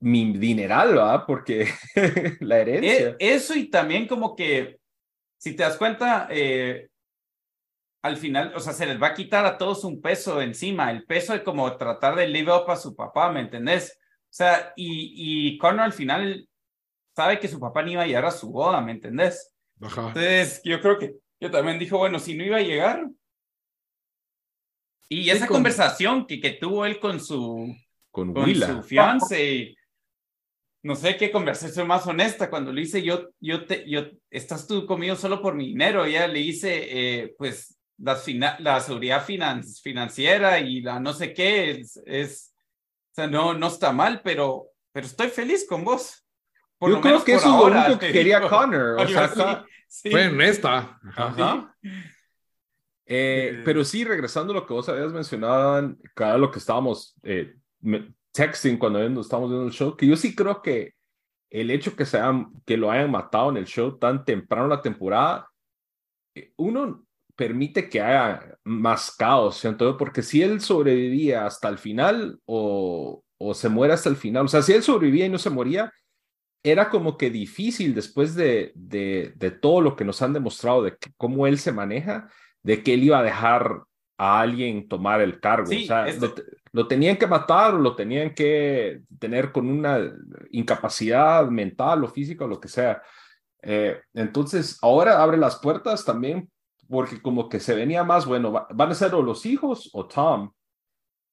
[0.04, 1.24] mi dineral, ¿verdad?
[1.26, 1.66] Porque
[2.40, 3.16] la herencia.
[3.18, 4.78] E, eso y también como que,
[5.38, 6.88] si te das cuenta, eh,
[8.02, 11.04] al final, o sea, se les va a quitar a todos un peso encima, el
[11.06, 13.98] peso de como tratar de live up a su papá, ¿me entendés?
[14.24, 16.46] O sea, y, y Connor al final
[17.16, 19.54] sabe que su papá no iba a llegar a su boda, ¿me entendés?
[19.80, 23.08] Entonces, yo creo que yo también dijo, bueno, si no iba a llegar.
[25.08, 27.74] Y esa conversación que, que tuvo él con su,
[28.10, 29.74] con, con su fiance,
[30.84, 34.84] no sé qué conversación más honesta, cuando le dice, yo, yo te, yo, estás tú
[34.84, 40.82] conmigo solo por mi dinero, ella le dice, eh, pues, la, la seguridad financiera y
[40.82, 42.54] la no sé qué, es, es,
[43.12, 46.22] o sea, no, no está mal, pero, pero estoy feliz con vos.
[46.82, 49.00] Yo creo que eso es lo único que quería Connor.
[49.00, 51.00] O sea, Fue honesta.
[53.06, 57.54] Eh, pero sí, regresando a lo que vos habías mencionado, cada lo que estábamos eh,
[58.34, 60.94] texting cuando estábamos viendo el show, que yo sí creo que
[61.50, 65.48] el hecho que, lo hayan matado en el show tan temprano en la temporada,
[66.34, 69.96] eh, uno permite que haya más caos, ¿cierto?
[69.96, 73.22] Porque si él sobrevivía hasta el final o,
[73.54, 75.92] se muere hasta el final, o sea, si él sobrevivía y no se moría,
[76.64, 80.96] era como que difícil después de, de, de, todo lo que nos han demostrado de
[81.16, 82.28] cómo él se maneja,
[82.62, 83.82] de que él iba a dejar
[84.16, 85.70] a alguien tomar el cargo.
[85.70, 86.06] o sea,
[86.72, 90.12] lo, tenían que matar o lo tenían que tener con una
[90.50, 93.02] incapacidad mental o física o lo que sea.
[93.62, 96.50] Eh, entonces, ahora abre las puertas también
[96.88, 100.52] porque como que se venía más, bueno, van a ser o los hijos o Tom.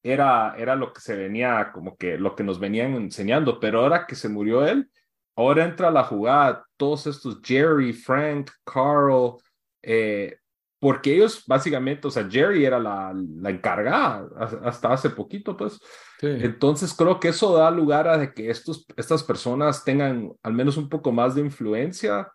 [0.04, 4.08] Era, era lo que se venía, como que lo que nos venían enseñando, pero ahora
[4.08, 4.90] que se murió él,
[5.36, 9.38] Ahora entra la jugada todos estos Jerry, Frank, Carl,
[9.82, 10.38] eh,
[10.82, 14.28] porque ellos básicamente, o sea, Jerry era la, la encargada
[14.64, 15.80] hasta hace poquito, pues.
[16.20, 20.78] Entonces creo que eso da lugar a de que estos, estas personas tengan al menos
[20.78, 22.32] un poco más de influencia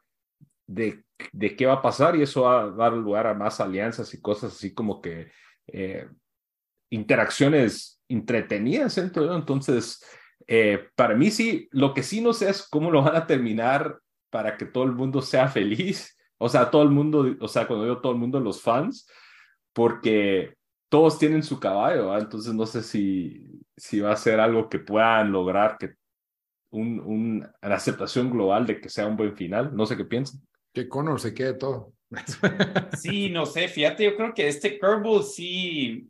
[0.65, 4.15] de, de qué va a pasar y eso va a dar lugar a más alianzas
[4.15, 5.33] y cosas así como que
[5.67, 6.09] eh,
[6.91, 10.05] interacciones entretenidas entre Entonces,
[10.47, 13.99] eh, para mí sí, lo que sí no sé es cómo lo van a terminar
[14.31, 16.17] para que todo el mundo sea feliz.
[16.39, 19.09] O sea, todo el mundo, o sea, cuando digo todo el mundo, los fans,
[19.73, 20.55] porque
[20.89, 25.33] todos tienen su caballo, entonces no sé si, si va a ser algo que puedan
[25.33, 25.95] lograr que
[26.71, 29.75] un, un, una aceptación global de que sea un buen final.
[29.75, 30.41] No sé qué piensan.
[30.73, 31.93] Que Connor se quede todo.
[32.97, 36.09] sí, no sé, fíjate, yo creo que este Curveball sí.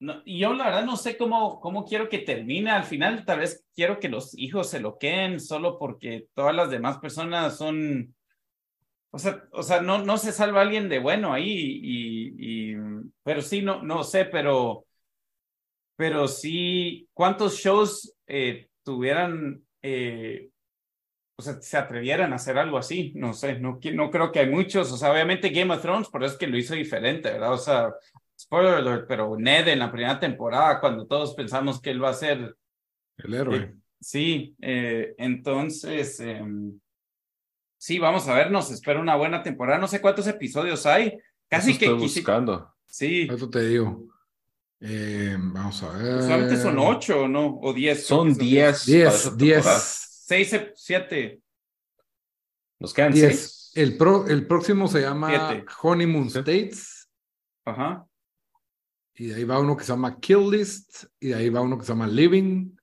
[0.00, 2.70] No, yo la verdad no sé cómo, cómo quiero que termine.
[2.70, 6.70] Al final, tal vez quiero que los hijos se lo queden solo porque todas las
[6.70, 8.14] demás personas son.
[9.10, 11.80] O sea, o sea no, no se salva alguien de bueno ahí.
[11.82, 12.76] Y, y,
[13.22, 14.84] pero sí, no, no sé, pero.
[15.96, 20.50] Pero sí, ¿cuántos shows eh, tuvieran eh,
[21.38, 24.50] o sea, se atrevieran a hacer algo así, no sé, no, no creo que hay
[24.50, 27.52] muchos, o sea, obviamente Game of Thrones, por eso es que lo hizo diferente, ¿verdad?
[27.52, 27.94] O sea,
[28.38, 32.14] spoiler alert, pero Ned en la primera temporada, cuando todos pensamos que él va a
[32.14, 32.56] ser...
[33.18, 33.56] El héroe.
[33.56, 36.76] Eh, sí, eh, entonces, em,
[37.78, 41.18] sí, vamos a ver, nos espera una buena temporada, no sé cuántos episodios hay,
[41.48, 41.84] casi Eso que...
[41.86, 42.74] Estoy buscando.
[42.84, 43.28] Sí.
[43.30, 44.04] Eso te digo.
[44.80, 46.22] Eh, vamos a ver.
[46.22, 47.58] Solamente son ocho, ¿no?
[47.60, 48.06] O diez.
[48.06, 48.86] Son diez.
[48.86, 49.64] Diez, diez.
[49.64, 51.40] Seis, siete.
[52.78, 53.28] Nos quedan diez.
[53.28, 53.72] seis.
[53.74, 55.66] El, pro, el próximo se llama Siete.
[55.82, 57.08] Honeymoon States.
[57.64, 58.06] Ajá.
[59.14, 61.04] Y de ahí va uno que se llama Kill List.
[61.20, 62.76] Y de ahí va uno que se llama Living.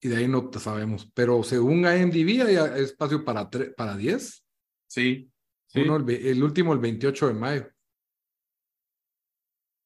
[0.00, 1.10] Y de ahí no sabemos.
[1.14, 4.44] Pero según IMDb hay espacio para, para 10.
[4.88, 5.30] Sí.
[5.66, 5.80] Sí.
[5.82, 7.66] Uno, el, el, último, el 28 de mayo.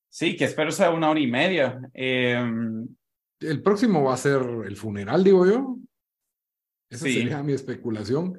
[0.09, 1.81] Sí, que espero sea una hora y media.
[1.93, 2.41] Eh,
[3.41, 5.77] el próximo va a ser el funeral, digo yo.
[6.89, 7.15] Esa Sí.
[7.15, 8.39] sería mi especulación.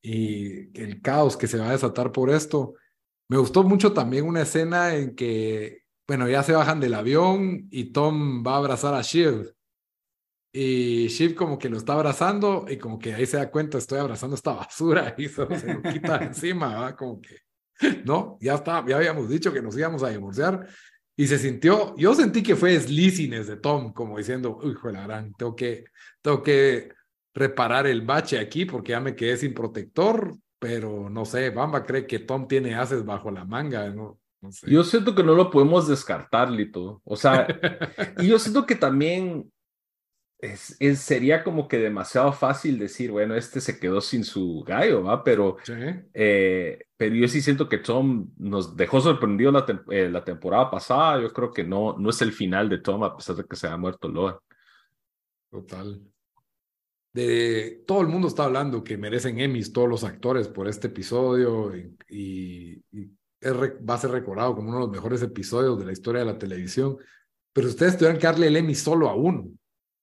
[0.00, 2.74] Y el caos que se va a desatar por esto.
[3.28, 7.86] Me gustó mucho también una escena en que, bueno, ya se bajan del avión y
[7.92, 9.52] Tom va a abrazar a Shiv.
[10.54, 13.98] Y Shiv como que lo está abrazando y como que ahí se da cuenta, estoy
[13.98, 16.96] abrazando esta basura y se, lo quita encima, ¿verdad?
[16.96, 17.38] Como que,
[18.04, 20.66] no, ya está, ya habíamos dicho que nos íbamos a divorciar.
[21.16, 25.02] Y se sintió, yo sentí que fue sleaziness de Tom, como diciendo, hijo de la
[25.04, 25.84] gran, tengo que,
[26.20, 26.90] tengo que
[27.34, 32.06] reparar el bache aquí porque ya me quedé sin protector, pero no sé, Bamba cree
[32.06, 34.18] que Tom tiene haces bajo la manga, ¿no?
[34.40, 34.70] no sé.
[34.70, 37.00] Yo siento que no lo podemos descartar, Lito.
[37.04, 37.46] O sea,
[38.18, 39.50] y yo siento que también
[40.42, 45.04] es, es, sería como que demasiado fácil decir, bueno, este se quedó sin su gallo,
[45.04, 45.22] ¿va?
[45.24, 45.72] Pero, Sí.
[46.12, 51.22] eh, pero yo sí siento que Tom nos dejó sorprendido la, eh, la temporada pasada.
[51.22, 53.68] Yo creo que no, no es el final de Tom, a pesar de que se
[53.68, 54.42] haya muerto Loa.
[55.50, 56.00] Total.
[57.12, 61.76] De todo el mundo está hablando que merecen Emmys todos los actores por este episodio
[61.76, 65.78] y, y- y es re- va a ser recordado como uno de los mejores episodios
[65.78, 66.96] de la historia de la televisión.
[67.52, 69.48] Pero ustedes tuvieran que darle el Emmy solo a uno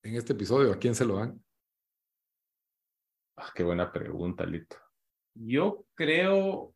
[0.03, 1.43] en este episodio, ¿a quién se lo dan?
[3.37, 4.75] Ah, qué buena pregunta, Lito.
[5.33, 6.73] yo creo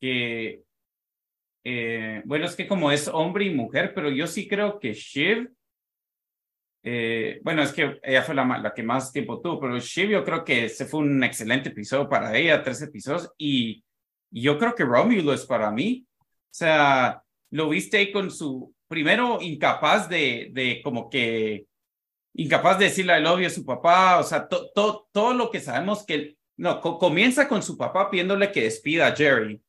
[0.00, 0.64] que,
[1.64, 5.48] eh, bueno, es que como es hombre y mujer, pero yo sí creo que Shiv,
[6.82, 10.44] eh, bueno, es que ella fue la, que más tiempo tuvo, pero Shiv yo creo
[10.44, 13.82] que ese fue un excelente episodio para ella, tres episodios, y,
[14.28, 16.04] yo creo que Romeo es para mí.
[16.20, 21.65] O sea, lo viste ahí con su, primero incapaz de, de como que,
[22.36, 25.60] incapaz de decirle love you a su papá, o sea, to- to- todo lo que
[25.60, 29.60] sabemos que, no, co- comienza con su papá pidiéndole que despida a Jerry.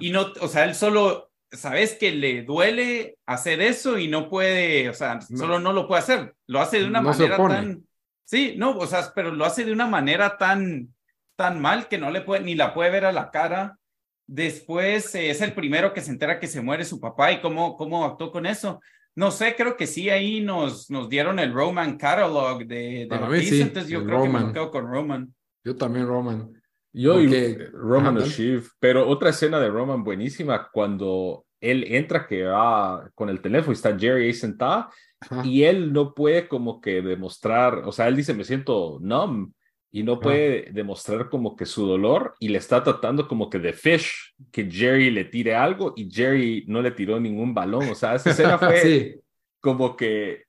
[0.00, 4.88] Y no, o sea, él solo, sabes que le duele hacer eso y no puede,
[4.88, 5.38] o sea, No.
[5.38, 6.34] solo no lo puede hacer.
[6.46, 7.86] Lo hace de una No manera tan,
[8.24, 10.94] sí, no, o sea, pero lo hace de una manera tan,
[11.36, 13.78] tan mal que no le puede, ni la puede ver a la cara.
[14.26, 17.76] Después eh, es el primero que se entera que se muere su papá y cómo,
[17.76, 18.80] cómo actuó con eso.
[19.18, 23.28] No sé, creo que sí, ahí nos, nos dieron el Roman catalog de, de Para
[23.28, 24.52] mí sí, entonces yo creo que me Roman.
[24.52, 25.34] quedo con Roman.
[25.64, 26.52] Yo también, Roman.
[26.92, 31.84] Yo Porque- y Roman Ajá, o Shiv, pero otra escena de Roman buenísima cuando él
[31.88, 34.88] entra que va con el teléfono y está Jerry ahí sentada
[35.20, 35.44] Ajá.
[35.44, 39.50] y él no puede como que demostrar, o sea, él dice me siento numb
[39.90, 43.72] y no puede demostrar como que su dolor y le está tratando como que de
[43.72, 48.14] fish, que Jerry le tire algo y Jerry no le tiró ningún balón, o sea,
[48.14, 49.14] esa escena fue Sí,
[49.60, 50.44] como que,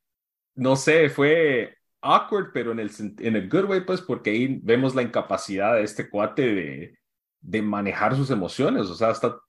[0.56, 4.96] no sé, fue awkward, pero en el, en el good way, pues, porque ahí vemos
[4.96, 6.98] la incapacidad de este cuate de,
[7.42, 9.40] de manejar sus emociones, o sea, está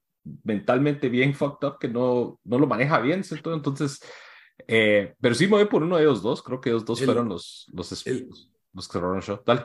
[0.45, 3.55] mentalmente bien fucked up que no, no lo maneja bien, ¿cierto?
[3.55, 4.01] Entonces,
[4.69, 7.07] eh, pero sí me voy por uno de ellos dos, creo que ellos dos El-
[7.07, 8.29] fueron los, los, el-
[8.73, 9.41] los que cerraron el show.
[9.45, 9.65] Dale.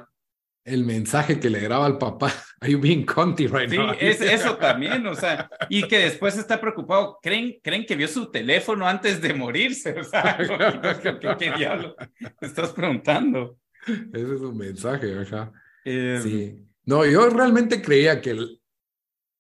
[0.65, 2.31] El mensaje que le graba al papá.
[2.59, 3.91] Are you being conti right Sí, now?
[3.99, 7.19] es eso también, o sea, y que después está preocupado.
[7.21, 9.97] ¿Creen, creen que vio su teléfono antes de morirse?
[9.99, 10.37] O sea,
[11.01, 11.95] ¿qué, qué, qué diablo
[12.39, 13.57] te estás preguntando?
[13.85, 15.51] Ese es un mensaje, ajá.
[15.85, 16.61] Eh, Sí.
[16.87, 18.61] No, yo realmente creía que el-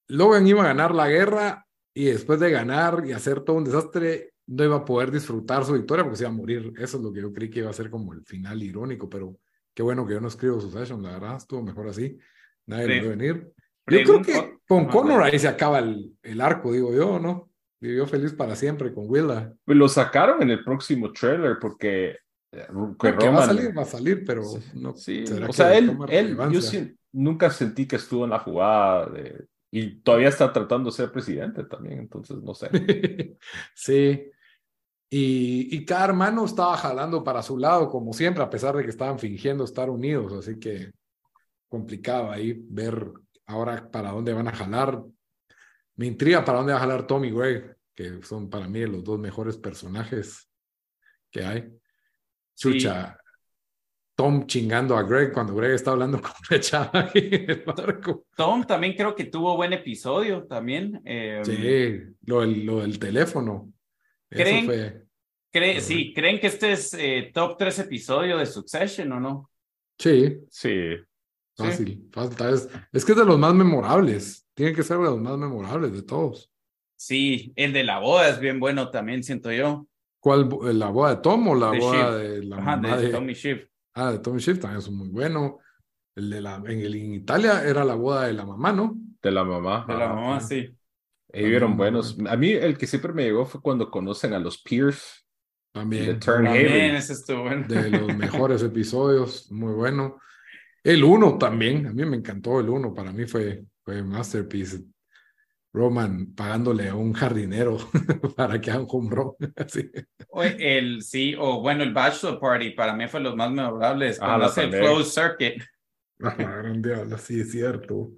[0.07, 4.33] Logan iba a ganar la guerra y después de ganar y hacer todo un desastre,
[4.47, 6.73] no iba a poder disfrutar su victoria porque se iba a morir.
[6.77, 9.37] Eso es lo que yo creí que iba a ser como el final irónico, pero
[9.75, 12.17] Qué bueno que yo no escribo Succession, la verdad, estuvo mejor así.
[12.65, 13.51] Nadie Pre- lo ve venir.
[13.87, 17.51] Yo creo que con Ah, Connor ahí se acaba el, el arco, digo yo, ¿no?
[17.79, 19.53] Vivió feliz para siempre con Willa.
[19.63, 22.17] Pues lo sacaron en el próximo trailer porque
[22.51, 22.67] eh,
[22.99, 24.95] que Que va a Roman- salir, va a salir, pero Sí, no.
[24.95, 29.07] Sí, ¿será o sea, él, él yo sí- nunca sentí que estuvo en la jugada
[29.09, 32.69] de- y todavía está tratando de ser presidente también, entonces no sé.
[33.75, 34.31] sí.
[35.17, 38.89] Y, y cada hermano estaba jalando para su lado, como siempre, a pesar de que
[38.89, 40.91] estaban fingiendo estar unidos, así que
[41.69, 43.13] complicado ahí ver
[43.45, 45.01] ahora para dónde van a jalar.
[45.95, 49.17] Me intriga para dónde va a jalar Tommy Greg, que son para mí los dos
[49.17, 50.49] mejores personajes
[51.31, 51.71] que hay.
[52.53, 53.17] Chucha,
[54.15, 58.25] Tom chingando a Greg cuando Greg está hablando con una chava en el barco.
[58.35, 61.01] Tom también creo que tuvo buen episodio también.
[61.05, 63.71] eh, Sí, lo del, lo del teléfono.
[64.29, 64.65] Eso ¿Creen?
[64.65, 65.04] fue.
[65.59, 69.49] Cree- sí, ¿creen que este es eh, top 3 episodio de Succession o no?
[69.97, 70.95] Sí, Sí,
[71.55, 74.45] fácil, vez- Es que es de los más memorables.
[74.53, 76.51] Tiene que ser de los más memorables de todos.
[76.97, 79.87] Sí, el de la boda es bien bueno también, siento yo.
[80.19, 80.45] ¿Cuál?
[80.45, 83.13] bo- ¿La boda de Tom o la De boda de la Ajá, mamá de de,
[83.13, 83.67] Tommy Schiff.
[83.93, 85.59] Ah, de Tommy Shift también es muy bueno.
[86.15, 88.97] El de la, en, el, en Italia era la boda de la mamá, ¿no?
[89.21, 89.85] de la mamá.
[89.87, 90.67] De la mamá, sí.
[90.67, 90.77] sí.
[91.33, 92.17] Vieron muy buenos.
[92.27, 95.24] A mí el que siempre me llegó fue cuando conocen a los Pierce.
[95.75, 96.05] También.
[96.05, 96.45] De Turn.
[96.45, 97.67] También ese estuvo bueno.
[97.67, 100.21] de los mejores episodios, muy bueno.
[100.81, 104.85] El uno también, a mí me encantó el uno, para mí fue, fue masterpiece.
[105.73, 107.77] Roman pagándole a un jardinero
[108.37, 109.33] para que haga un home run.
[109.57, 109.91] Así.
[110.57, 114.17] El, sí, o bueno, el Bachelor Party para mí fue los más memorables.
[114.21, 114.69] Ah, Cuando la hace el.
[114.69, 115.61] Closed Circuit.
[116.21, 118.11] Ah, gran diablo, sí, es cierto.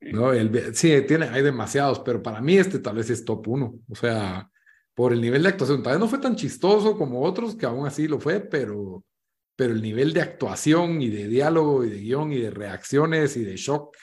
[0.00, 3.74] No, el, sí, tiene, hay demasiados, pero para mí este tal vez es top uno.
[3.88, 4.48] O sea,
[4.94, 7.86] por el nivel de actuación, tal vez no fue tan chistoso como otros, que aún
[7.86, 9.04] así lo fue, pero,
[9.56, 13.44] pero el nivel de actuación y de diálogo y de guion y de reacciones y
[13.44, 13.96] de shock,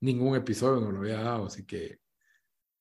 [0.00, 1.46] ningún episodio nos lo había dado.
[1.46, 1.98] Así que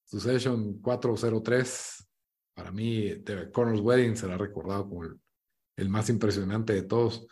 [0.05, 2.07] Succession 403,
[2.53, 5.19] para mí, The Connor's Wedding será recordado como el,
[5.75, 7.27] el más impresionante de todos.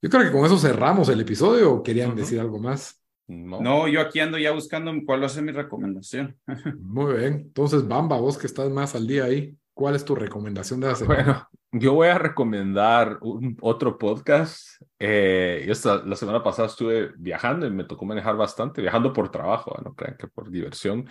[0.00, 3.02] Yo creo que con eso cerramos el episodio querían decir algo más.
[3.28, 3.60] No.
[3.60, 6.36] No, yo aquí ando ya buscando cuál va a ser mi recomendación.
[6.80, 7.32] Muy bien.
[7.34, 10.94] Entonces, Bamba, vos que estás más al día ahí, ¿cuál es tu recomendación de la
[10.94, 11.22] semana?
[11.22, 14.82] Bueno, yo voy a recomendar un, otro podcast.
[14.98, 19.30] Eh, yo esta, la semana pasada estuve viajando y me tocó manejar bastante, viajando por
[19.30, 21.06] trabajo, no crean que por diversión.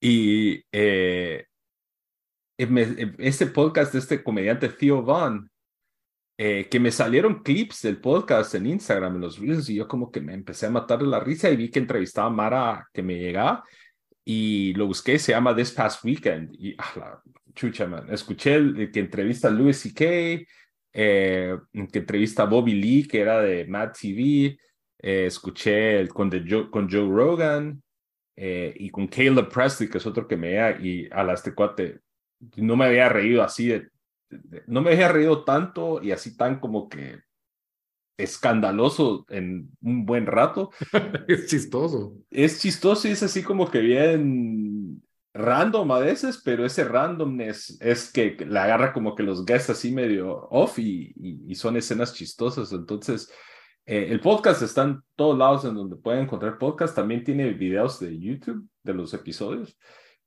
[0.00, 1.46] Y eh,
[2.58, 5.50] eh, eh, este podcast de este comediante Theo Vaughn,
[6.38, 10.10] eh, que me salieron clips del podcast en Instagram, en los reels, y yo como
[10.10, 13.02] que me empecé a matar de la risa y vi que entrevistaba a Mara que
[13.02, 13.64] me llegaba
[14.24, 16.54] y lo busqué, se llama This Past Weekend.
[16.58, 17.22] Y ah, la
[17.54, 18.06] chucha, man.
[18.12, 20.04] Escuché el, que entrevista a Louis C.K.,
[20.98, 21.56] eh,
[21.92, 24.58] que entrevista a Bobby Lee, que era de Mad TV.
[24.98, 27.82] eh, escuché el con, de Joe, con Joe Rogan
[28.34, 30.72] eh, y con Caleb Presley, que es otro que me da.
[30.80, 32.00] Y a las este cuate,
[32.56, 33.90] no me había reído así de, de-
[34.66, 37.20] No me había reído tanto y así tan como que
[38.18, 40.70] escandaloso en un buen rato
[41.28, 42.14] es chistoso.
[42.30, 45.02] es chistoso y es así como que bien
[45.34, 49.92] random a veces, pero ese randomness es que la agarra como que los guests así
[49.92, 52.72] medio off y, y, y son escenas chistosas.
[52.72, 53.30] Entonces,
[53.84, 56.94] eh, el podcast está en todos lados en donde pueden encontrar podcast.
[56.94, 59.78] También tiene videos de YouTube de los episodios.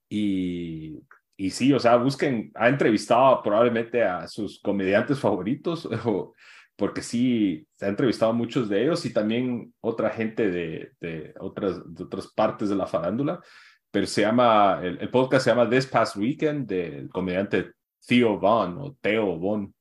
[0.08, 0.98] Y,
[1.40, 5.88] y sí, o sea, busquen, ha entrevistado probablemente a sus comediantes favoritos,
[6.76, 11.34] porque sí, se ha entrevistado a muchos de ellos y también otra gente de, de,
[11.40, 13.42] otras, otras partes de la farándula,
[13.90, 17.72] pero se llama, el, el podcast se llama This Past Weekend del comediante
[18.06, 19.74] Theo Vaughn o Theo Von.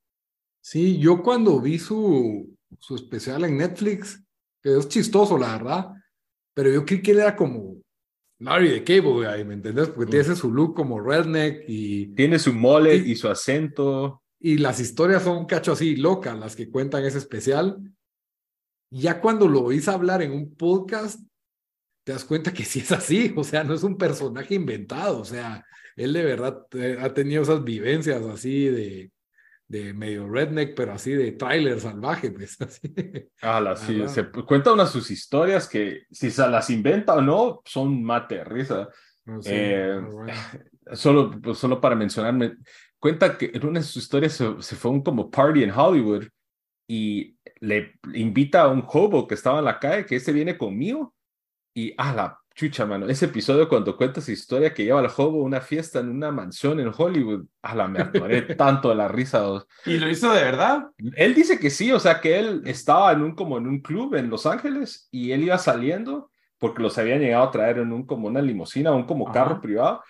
[0.61, 4.23] Sí, yo cuando vi su, su especial en Netflix,
[4.63, 5.91] que es chistoso, la verdad,
[6.53, 7.81] pero yo creí que él era como
[8.39, 9.89] Larry de Cable Guy, ¿me entendés?
[9.89, 14.23] Porque tiene ese su look como redneck y, Tiene su mole Y- y su acento.
[14.39, 17.77] y las historias son un cacho así locas las que cuentan ese especial.
[18.91, 21.19] Ya cuando lo oís hablar en un podcast,
[22.05, 25.25] te das cuenta que sí es así, o sea, no es un personaje inventado, o
[25.25, 25.63] sea,
[25.95, 29.11] él de verdad eh, ha tenido esas vivencias así de,
[29.69, 32.91] de medio redneck, pero así de tráiler salvaje, pues así.
[33.41, 34.09] Ah, sí, Ajá.
[34.09, 38.89] se cuenta unas sus historias que si se las inventa o no, son mate risa.
[39.25, 40.33] No sé, Eh, bueno.
[40.93, 42.55] Solo, pues, solo para mencionarme,
[42.99, 45.71] cuenta que en una de sus historias se, se fue a un como party en
[45.71, 46.25] Hollywood
[46.87, 51.13] y le invita a un hobo que estaba en la calle, que ese viene conmigo,
[51.75, 55.39] y ah, la chucha, mano, ese episodio cuando cuenta esa historia que lleva al juego
[55.39, 59.07] a una fiesta en una mansión en Hollywood, a la me atoré tanto de la
[59.07, 59.39] risa.
[59.39, 59.65] dos.
[59.85, 60.87] ¿Y lo hizo de verdad?
[61.15, 64.15] Él dice que sí, o sea, que él estaba en un como en un club
[64.15, 68.05] en Los Ángeles y él iba saliendo porque los habían llegado a traer en un
[68.05, 69.61] como una limusina, un como carro Ajá.
[69.61, 70.03] privado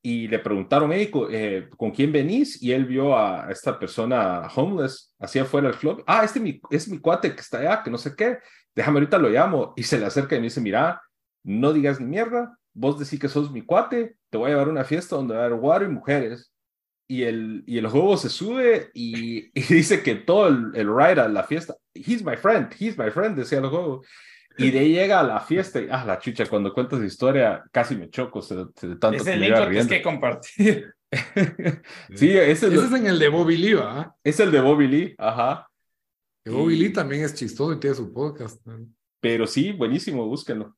[0.00, 2.62] y le preguntaron, hey, eh, ¿con quién venís?
[2.62, 6.04] Y él vio a esta persona homeless hacia afuera del club.
[6.06, 8.38] Ah, este mi, es mi cuate que está allá, que no sé qué.
[8.72, 9.72] Déjame ahorita lo llamo.
[9.76, 11.02] Y se le acerca y me dice, mira,
[11.48, 12.58] no digas ni mierda.
[12.74, 14.16] Vos decís que sos mi cuate.
[14.30, 16.52] Te voy a llevar a una fiesta donde va a haber guaro y mujeres.
[17.10, 21.20] Y el, y el juego se sube y, y dice que todo el, el ride
[21.22, 24.02] a la fiesta, he's my friend, he's my friend, decía el juego.
[24.58, 27.64] Y de ahí llega a la fiesta y, ah, la chucha, cuando cuentas la historia,
[27.72, 29.90] casi me choco se- se- de tanto Es el link que tienes riendo.
[29.90, 30.94] que compartir.
[32.14, 34.08] sí, ese es, Ese lo- es en el de Bobby Lee, ¿verdad?
[34.24, 35.66] es el de Bobby Lee, ajá.
[36.44, 38.60] Que Bobby Y- Lee también es chistoso y tiene su podcast.
[39.20, 40.76] Pero sí, buenísimo, búsquenlo.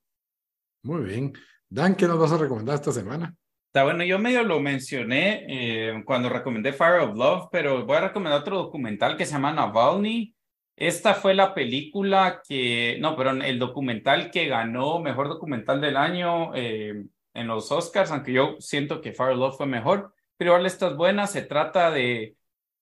[0.83, 1.33] Muy bien.
[1.69, 3.35] Dan, ¿qué nos vas a recomendar esta semana?
[3.67, 8.09] Está bueno, yo medio lo mencioné eh, cuando recomendé Fire of Love, pero voy a
[8.09, 10.35] recomendar otro documental que se llama Navalny.
[10.75, 16.53] Esta fue la película que, no, perdón, el documental que ganó mejor documental del año
[16.55, 17.05] eh,
[17.35, 20.89] en los Oscars, aunque yo siento que Fire of Love fue mejor, pero igual esta
[20.89, 21.29] es buena.
[21.29, 22.35] Se trata de,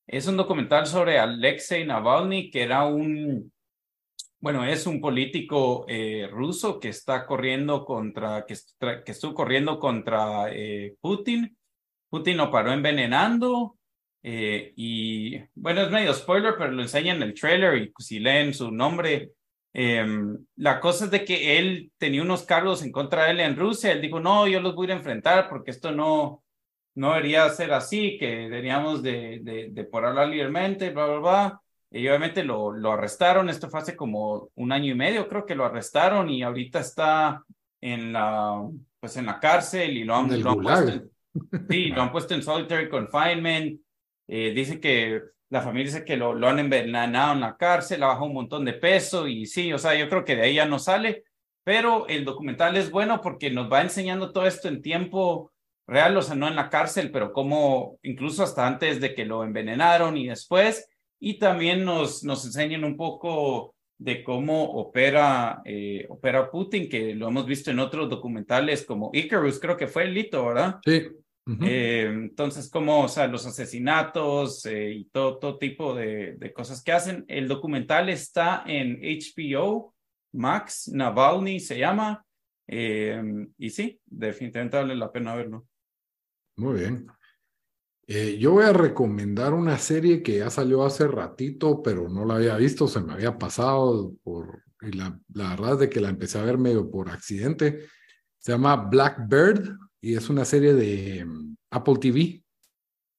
[0.07, 3.53] es un documental sobre Alexei Navalny, que era un,
[4.41, 8.55] bueno, es un político eh, ruso que está corriendo contra, que,
[9.05, 11.57] que estuvo corriendo contra eh, Putin.
[12.11, 13.77] Putin lo paró envenenando.
[14.23, 18.55] eh, y bueno, es medio spoiler, pero lo enseñan en el trailer y si leen
[18.55, 19.33] su nombre.
[19.73, 23.57] em, la cosa es de que él tenía unos cargos en contra de él en
[23.57, 23.93] Rusia.
[23.93, 26.43] Él dijo, no, yo los voy a enfrentar porque esto no,
[26.95, 31.63] no debería ser así, que deberíamos de, de, de por hablar libremente, bla, bla, bla.
[31.91, 35.55] Y obviamente lo, lo arrestaron, esto fue hace como un año y medio, creo que
[35.55, 37.45] lo arrestaron y ahorita está
[37.81, 38.63] en la,
[39.01, 41.11] pues en la cárcel y lo han, lo han puesto en,
[41.69, 43.81] sí, lo han puesto en solitary confinement.
[44.27, 48.09] Eh, dice que la familia dice que lo, lo han envenenado en la cárcel, ha
[48.09, 50.67] bajado un montón de peso y sí, o sea, yo creo que de ahí ya
[50.67, 51.25] no sale,
[51.65, 55.53] pero el documental es bueno porque nos va enseñando todo esto en tiempo
[55.87, 59.43] real, o sea, no en la cárcel, pero como incluso hasta antes de que lo
[59.43, 60.87] envenenaron y después,
[61.21, 67.29] y también nos, nos enseñan un poco de cómo opera, eh, opera Putin, que lo
[67.29, 70.79] hemos visto en otros documentales como Icarus, creo que fue el Lito, ¿verdad?
[70.85, 71.09] Sí.
[71.47, 71.65] Ujú.
[71.65, 76.83] Eh, entonces, como, o sea, los asesinatos eh, y todo, todo tipo de, de cosas
[76.85, 77.25] que hacen.
[77.27, 79.95] El documental está en HBO,
[80.33, 82.23] Max Navalny se llama.
[82.67, 83.21] eh,
[83.57, 85.67] y sí, definitivamente vale la pena verlo.
[86.57, 87.07] Muy bien.
[88.11, 92.37] Eh, yo voy a recomendar una serie que ya salió hace ratito, pero no la
[92.37, 96.09] había visto, se me había pasado por, y la, la verdad es de que la
[96.09, 97.87] empecé a ver medio por accidente.
[98.39, 102.43] Se llama Blackbird y es una serie de mm, Apple TV.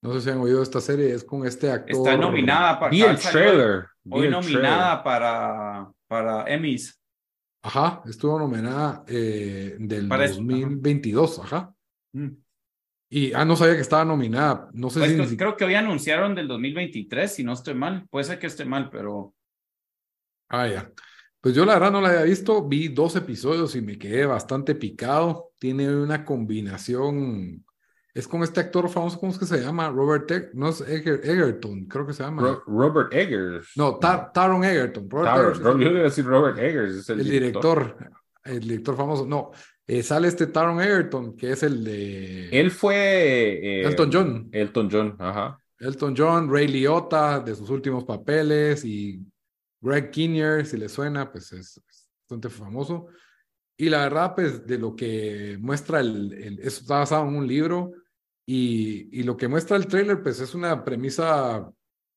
[0.02, 1.96] No sé si han oído esta serie, es con este actor.
[1.96, 3.86] Está nominada para Vi el trailer.
[4.10, 7.00] Hoy nominada para, para Emmys.
[7.62, 10.46] Ajá, estuvo nominada eh, del Para eso, ajá.
[10.46, 11.76] 2022, ajá.
[12.14, 12.30] Mm.
[13.12, 14.70] Y, ah, no sabía que estaba nominada.
[14.74, 17.54] No sé Pues, si ni creo- si- creo que hoy anunciaron del 2023, si no
[17.54, 18.08] estoy mal.
[18.10, 19.34] Puede ser que esté mal, pero
[20.50, 20.92] Ah, ya.
[21.42, 24.76] Pues yo la verdad no la había visto, vi dos episodios y me quedé bastante
[24.76, 25.52] picado.
[25.60, 27.64] Tiene una combinación,
[28.14, 29.90] es con este actor famoso, ¿cómo es que se llama?
[29.90, 32.42] Robert, Eg- no es Eger- Egerton, creo que se llama.
[32.42, 33.72] Ro- Robert Eggers.
[33.76, 35.10] no, Tar- Taron Egerton.
[35.10, 35.64] Robert Taron.
[35.64, 36.96] Ro- Yo iba a decir Robert Eggers.
[36.96, 37.96] Es el, el, director,
[38.44, 39.26] el director famoso.
[39.26, 39.52] No,
[39.90, 42.94] eh, sale este Taron Egerton, que es el de Él fue.
[42.96, 44.50] eh, Elton John.
[44.52, 45.60] Elton John, ajá.
[45.80, 49.20] Elton John, Ray Liotta, de sus últimos papeles, y
[49.82, 53.08] Greg Kinnear, si le suena, pues es, es bastante famoso.
[53.78, 57.48] Y la verdad, pues de lo que muestra el, el eso está basado en un
[57.48, 57.94] libro,
[58.46, 61.70] y, y lo que muestra el trailer, pues es una premisa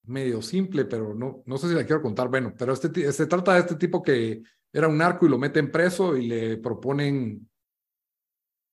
[0.05, 2.29] medio simple, pero no, no sé si la quiero contar.
[2.29, 4.43] Bueno, pero este, se trata de este tipo que
[4.73, 7.49] era un narco y lo meten preso y le proponen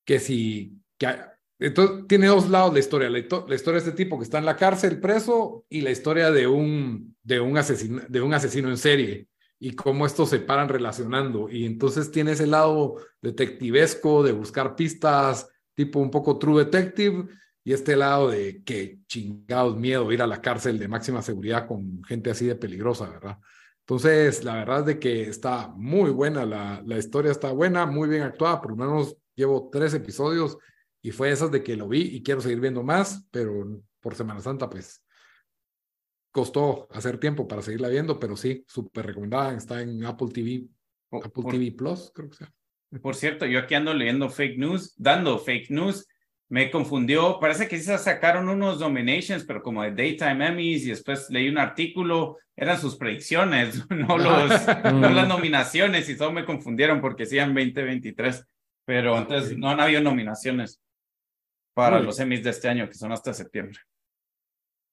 [0.10, 1.07] que si, que,
[1.60, 4.55] entonces tiene dos lados la historia, la historia de este tipo que está en la
[4.55, 9.28] cárcel preso y la historia de un, de un, asesino, de un asesino en serie
[9.60, 11.47] y cómo estos se paran relacionando.
[11.47, 17.28] Y entonces tiene ese lado detectivesco de buscar pistas, tipo un poco true detective,
[17.64, 22.03] y este lado de que chingados miedo ir a la cárcel de máxima seguridad con
[22.03, 23.38] gente así de peligrosa, ¿verdad?
[23.82, 28.10] Entonces, la verdad es de que está muy buena, la, la historia está buena, muy
[28.10, 30.57] bien actuada, por lo menos llevo tres episodios
[31.01, 34.41] y fue esas de que lo vi y quiero seguir viendo más, pero por Semana
[34.41, 35.01] Santa, pues
[36.31, 40.67] costó hacer tiempo para seguirla viendo, pero sí, súper recomendada, está en Apple TV,
[41.09, 42.53] o- Apple o- TV Plus, creo que sea.
[43.01, 46.07] Por cierto, yo aquí ando leyendo fake news, dando fake news.
[46.51, 51.27] Me confundió, parece que sí sacaron unos nominations, pero como de Daytime Emmys, y después
[51.29, 54.49] leí un artículo, eran sus predicciones, no, los,
[54.93, 58.43] no las nominaciones, y todo me confundieron porque decían 2023,
[58.89, 60.81] pero entonces no han habido nominaciones
[61.75, 63.77] para los Emmys de este año, que son hasta septiembre.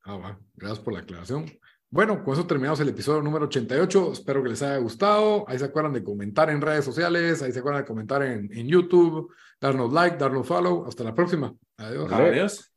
[0.04, 0.38] Ah, va.
[0.54, 1.46] Gracias por la aclaración.
[1.88, 4.12] Bueno, con eso terminamos el episodio número 88.
[4.12, 5.48] Espero que les haya gustado.
[5.48, 8.68] Ahí se acuerdan de comentar en redes sociales, ahí se acuerdan de comentar en, en
[8.68, 10.86] YouTube, darnos like, darnos follow.
[10.86, 11.54] Hasta la próxima.
[11.78, 12.12] Adiós.
[12.12, 12.75] Adiós.